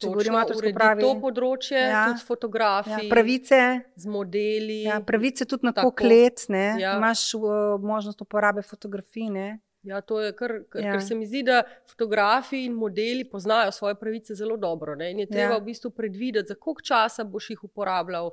Če 0.00 0.06
Točno, 0.06 0.12
govorimo 0.12 0.36
o 0.36 0.40
avtorsko 0.40 0.62
uredi 0.62 0.74
pravi, 0.74 1.02
to 1.02 1.08
področje, 1.20 1.76
ja. 1.76 1.88
Ja. 1.90 2.04
tudi 2.06 2.18
s 2.18 2.24
fotografiji, 2.24 3.02
ja, 3.02 3.10
pravice, 3.10 3.58
z 3.96 4.06
modeli. 4.06 4.78
ja, 4.82 5.00
pravice 5.02 5.44
tudi 5.44 5.66
na 5.66 5.72
Tako. 5.72 5.92
let, 6.02 6.46
ne, 6.48 6.76
Ja. 6.78 6.94
imaš 6.96 7.34
uh, 7.34 7.42
možnost 7.78 8.20
uporabe 8.20 8.62
fotografij. 8.62 9.28
Ne. 9.30 9.48
Ja, 9.82 10.00
to 10.00 10.20
je 10.20 10.32
kar, 10.32 10.64
kar, 10.68 10.82
Ja. 10.82 10.92
ker 10.92 11.02
se 11.02 11.14
mi 11.14 11.26
zdi, 11.26 11.42
da 11.42 11.62
fotografi 11.86 12.64
in 12.64 12.72
modeli 12.74 13.24
poznajo 13.24 13.72
svoje 13.72 13.94
pravice 13.94 14.34
zelo 14.34 14.56
dobro. 14.58 14.94
Ne? 14.94 15.10
In 15.10 15.18
je 15.18 15.26
treba 15.28 15.54
Ja. 15.54 15.58
v 15.58 15.64
bistvu 15.64 15.90
predvideti, 15.90 16.48
za 16.48 16.54
koliko 16.54 16.80
časa 16.82 17.24
boš 17.24 17.50
jih 17.50 17.64
uporabljal, 17.64 18.26
uh, 18.26 18.32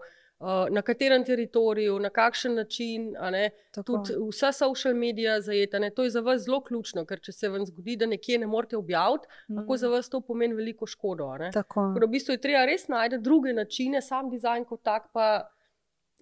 na 0.70 0.82
katerem 0.82 1.24
teritoriju, 1.26 2.00
na 2.00 2.10
kakšen 2.10 2.56
način. 2.56 3.14
Tudi 3.74 4.14
vsa 4.30 4.52
social 4.52 4.96
medija 4.96 5.42
zajeta. 5.42 5.80
Ne? 5.80 5.90
To 5.90 6.04
je 6.04 6.10
za 6.10 6.22
vas 6.22 6.42
zelo 6.46 6.62
ključno, 6.64 7.06
ker 7.06 7.20
če 7.20 7.32
se 7.32 7.50
vam 7.50 7.66
zgodi, 7.66 7.96
da 7.98 8.06
nekje 8.06 8.38
ne 8.38 8.48
morete 8.48 8.78
objaviti, 8.78 9.28
mm. 9.50 9.58
lahko 9.58 9.78
za 9.78 9.90
vas 9.90 10.10
to 10.10 10.22
pomeni 10.22 10.54
veliko 10.54 10.86
škodo. 10.86 11.32
da 11.94 12.06
v 12.06 12.10
bistvu 12.10 12.38
je 12.38 12.42
treba 12.42 12.66
res 12.66 12.88
najti 12.88 13.18
druge 13.18 13.54
načine, 13.54 14.02
sam 14.02 14.30
dizajn 14.30 14.66
kot 14.66 14.84
tak 14.84 15.10
pa 15.14 15.48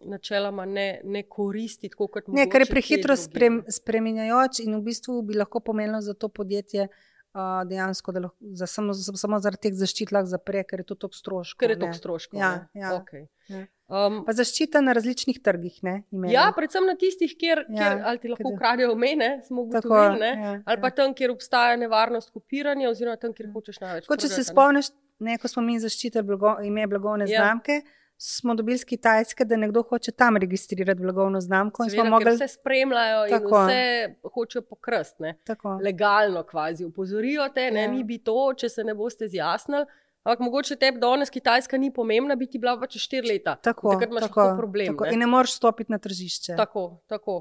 načeloma 0.06 0.66
ne, 0.66 1.02
ne 1.04 1.24
koristi 1.24 1.90
tako 1.90 2.08
kot 2.08 2.28
Ne, 2.28 2.48
ker 2.52 2.66
je 2.66 2.70
prehitro 2.70 3.16
sprem, 3.20 3.62
spremenjajoč 3.72 4.60
in 4.66 4.76
v 4.76 4.82
bistvu 4.90 5.22
bi 5.28 5.38
lahko 5.40 5.60
pomenilo 5.64 6.02
za 6.02 6.14
to 6.14 6.28
podjetje 6.28 6.88
uh, 6.88 7.64
dejansko, 7.68 8.12
da 8.12 8.26
lahko, 8.28 8.38
za, 8.60 8.68
samo, 8.68 8.94
samo 8.94 9.40
zaradi 9.40 9.68
teh 9.68 9.78
zaščit 9.80 10.12
lahko 10.16 10.32
zapre, 10.34 10.64
ker 10.68 10.84
je 10.84 10.90
to 10.92 11.00
tako 11.06 11.20
stroško. 11.22 11.60
Ker 11.64 11.76
je 11.76 11.80
ne. 11.80 11.88
to 11.88 12.00
stroško. 12.00 12.38
Ja, 12.40 12.52
ne. 12.56 12.82
ja. 12.82 12.92
Okay. 13.00 13.28
Ja. 13.48 13.66
Um, 13.88 14.24
Pa 14.26 14.34
zaščita 14.34 14.82
na 14.82 14.94
različnih 14.94 15.38
trgih. 15.40 15.76
Ne, 15.84 16.04
imeli. 16.12 16.34
ja, 16.34 16.48
predvsem 16.56 16.86
na 16.86 16.96
tistih, 16.96 17.36
kjer, 17.38 17.66
Ja, 17.70 17.76
kjer 17.78 18.00
ali 18.04 18.18
ti 18.18 18.28
lahko 18.28 18.50
ukradejo 18.50 18.96
mene, 18.96 19.42
smo 19.44 19.62
ugotovili, 19.62 20.20
ne, 20.20 20.30
ja, 20.42 20.54
ali 20.66 20.82
pa 20.82 20.88
ja. 20.88 20.92
tam, 20.92 21.14
kjer 21.14 21.32
obstaja 21.32 21.76
nevarnost 21.78 22.32
kopiranja, 22.32 22.90
oziroma 22.90 23.16
tam, 23.16 23.34
kjer 23.34 23.52
hočeš 23.54 23.80
največ. 23.80 24.08
Tako, 24.08 24.18
če 24.18 24.28
se 24.30 24.44
spomniš, 24.44 24.90
ne, 25.20 25.38
ko 25.38 25.48
smo 25.48 25.62
mi 25.62 25.78
zaščitili 25.80 26.24
blago, 26.24 26.56
ime 26.64 26.88
blagovne 26.88 27.28
Ja. 27.28 27.44
znamke, 27.44 27.82
smo 28.18 28.56
dobili 28.56 28.78
z 28.78 28.86
Kitajske, 28.86 29.46
da 29.46 29.56
nekdo 29.56 29.84
hoče 29.84 30.12
tam 30.14 30.38
registrirati 30.38 31.02
blagovno 31.02 31.42
znamko. 31.42 31.86
Seveda, 31.86 32.10
mogli- 32.10 32.34
vse 32.34 32.48
spremljajo 32.50 33.28
Tako. 33.30 33.46
in 33.46 33.68
vse 33.68 33.84
hočejo 34.32 34.62
pokrst. 34.64 35.20
Ne. 35.20 35.36
Tako. 35.44 35.78
Legalno, 35.84 36.42
kvazi, 36.44 36.86
opozorijo 36.86 37.50
te, 37.50 37.72
ne, 37.72 37.84
Ja. 37.84 37.92
mi 37.92 38.04
bi 38.04 38.18
to, 38.18 38.54
če 38.56 38.70
se 38.70 38.84
ne 38.84 38.96
boste 38.96 39.28
zjasnili. 39.28 39.86
Ampak 40.26 40.40
mogoče 40.42 40.76
tebi 40.82 40.98
danes 41.00 41.30
Kitajska 41.30 41.78
ni 41.78 41.92
pomembna, 41.94 42.34
bi 42.36 42.48
ti 42.50 42.58
bila 42.58 42.74
pa 42.82 42.88
čez 42.90 43.04
štiri 43.06 43.28
leta. 43.30 43.56
Tako, 43.62 43.92
Takrat 43.94 44.10
imaš 44.10 44.24
tako, 44.26 44.46
problem. 44.58 44.88
tako. 44.96 45.06
ne. 45.06 45.14
In 45.14 45.20
ne 45.22 45.28
moreš 45.30 45.54
stopiti 45.60 45.92
na 45.94 46.00
tržišče. 46.02 46.56
Tako, 46.58 46.86
tako. 47.08 47.36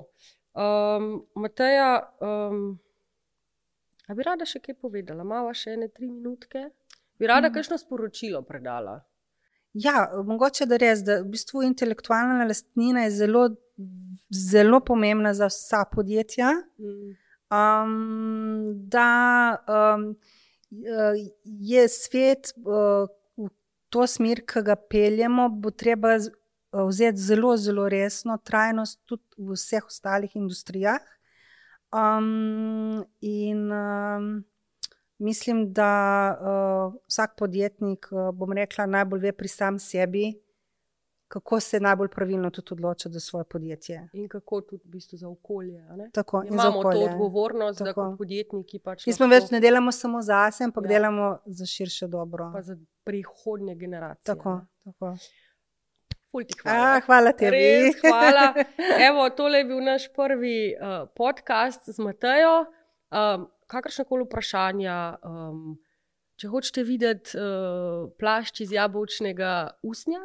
Um, 0.55 1.25
Mateja, 1.35 1.95
um, 2.21 2.77
a 4.07 4.15
bi 4.15 4.23
rada 4.23 4.45
še 4.45 4.61
kaj 4.61 4.77
povedala? 4.85 5.25
Mava 5.25 5.55
še 5.57 5.79
ene 5.79 5.89
tri 5.89 6.11
minutke? 6.11 6.67
Bi 7.19 7.27
rada 7.27 7.49
Mm. 7.49 7.55
kakšno 7.57 7.79
sporočilo 7.81 8.43
predala? 8.43 9.01
Ja, 9.75 10.05
mogoče 10.27 10.67
da 10.69 10.77
res, 10.77 11.01
da 11.03 11.23
v 11.23 11.33
bistvu 11.33 11.65
intelektualna 11.67 12.45
lastnina 12.47 13.09
je 13.09 13.11
zelo, 13.17 13.49
zelo 14.31 14.81
pomembna 14.81 15.33
za 15.35 15.49
vsa 15.49 15.85
podjetja. 15.91 16.53
Mm. 16.79 17.17
Um, 17.51 18.89
da 18.93 19.09
um, 19.69 20.11
je 21.45 21.89
svet 21.89 22.53
v 22.57 23.07
to 23.89 24.07
smer, 24.07 24.43
ki 24.43 24.63
ga 24.67 24.75
peljemo, 24.77 25.49
bo 25.49 25.71
treba 25.71 26.17
vzeti 26.75 27.21
zelo, 27.21 27.57
zelo 27.57 27.89
resno 27.89 28.39
trajnost 28.43 28.99
tudi 29.07 29.23
v 29.39 29.55
vseh 29.55 29.87
ostalih 29.87 30.37
industrijah. 30.37 31.03
Um, 31.95 33.05
in 33.21 33.71
um, 33.71 34.45
mislim, 35.19 35.73
da 35.73 35.91
uh, 36.35 36.95
vsak 37.07 37.37
podjetnik, 37.39 38.09
uh, 38.11 38.33
bom 38.35 38.53
rekla, 38.53 38.87
najbolj 38.87 39.29
ve 39.29 39.33
pri 39.33 39.49
sam 39.49 39.79
sebi, 39.79 40.33
kako 41.35 41.61
se 41.61 41.81
najbolj 41.81 42.09
pravilno 42.09 42.51
tudi 42.51 42.73
odloča 42.73 43.09
za 43.09 43.21
svoje 43.21 43.45
podjetje. 43.45 44.09
In 44.13 44.29
kako 44.29 44.61
tudi 44.61 44.83
v 44.85 44.91
bistvu 44.91 45.17
za 45.19 45.29
okolje? 45.29 45.81
Tako, 46.13 46.43
za 46.43 46.55
Imamo 46.55 46.73
to 46.73 46.89
okolje. 46.89 47.05
odgovornost, 47.05 47.79
da 47.79 47.85
Tako. 47.85 48.05
kot 48.05 48.19
podjetniki 48.19 48.79
pač. 48.79 49.07
Mi 49.07 49.13
smo 49.13 49.27
več 49.27 49.51
ne 49.51 49.61
delamo 49.61 49.93
samo 49.93 50.23
za 50.23 50.51
sebe, 50.51 50.65
ampak 50.65 50.85
Ja. 50.85 50.87
ja. 50.87 50.93
delamo 50.93 51.39
za 51.47 51.67
širše 51.67 52.07
dobro. 52.07 52.51
Pa 52.55 52.63
za 52.63 52.77
prihodnje 53.05 53.75
generacije. 53.75 54.37
Tako, 54.37 54.53
ne. 54.55 54.93
tako. 54.93 55.17
Ti 56.47 56.55
hvala. 56.63 56.87
A, 56.87 57.01
hvala 57.01 57.33
tebi. 57.33 57.51
Res, 57.51 57.99
hvala. 58.01 58.47
Evo, 59.09 59.27
tole 59.31 59.59
je 59.59 59.65
bil 59.65 59.83
naš 59.83 60.07
prvi 60.13 60.75
uh, 60.75 61.09
podcast 61.17 61.91
z 61.91 61.99
Matejo. 61.99 62.61
Um, 63.11 63.51
Kakršne 63.67 64.05
koli 64.05 64.25
vprašanja, 64.25 65.17
um, 65.25 65.79
če 66.37 66.49
hočete 66.49 66.83
videti 66.83 67.37
uh, 67.37 67.45
plašč 68.15 68.61
iz 68.61 68.73
jabolčnega 68.73 69.51
usnja, 69.83 70.21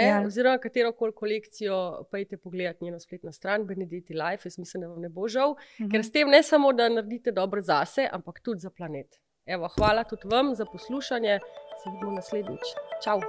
Ja. 0.00 0.22
oziroma 0.26 0.58
katero 0.58 0.92
koli 0.92 1.12
kolekcijo, 1.14 1.76
pejte 2.10 2.36
pogledat 2.36 2.80
njeno 2.80 2.98
spletno 2.98 3.32
stran, 3.32 3.64
Benediti 3.64 4.14
Life, 4.14 4.44
jaz 4.44 4.58
mislim, 4.58 4.80
da 4.80 4.88
vam 4.88 5.00
ne 5.00 5.08
bo 5.10 5.28
žal, 5.28 5.54
Mhm. 5.80 5.90
ker 5.90 6.00
s 6.00 6.10
tem 6.10 6.28
ne 6.28 6.42
samo, 6.42 6.72
da 6.72 6.88
naredite 6.88 7.32
dobro 7.32 7.62
zase, 7.62 8.08
ampak 8.12 8.40
tudi 8.40 8.60
za 8.60 8.70
planet. 8.70 9.20
Evo, 9.46 9.68
hvala 9.68 10.04
tudi 10.04 10.26
vam 10.26 10.54
za 10.54 10.64
poslušanje, 10.66 11.38
se 11.76 11.90
vidimo 11.90 12.12
naslednjič. 12.12 12.66
Čau! 13.04 13.20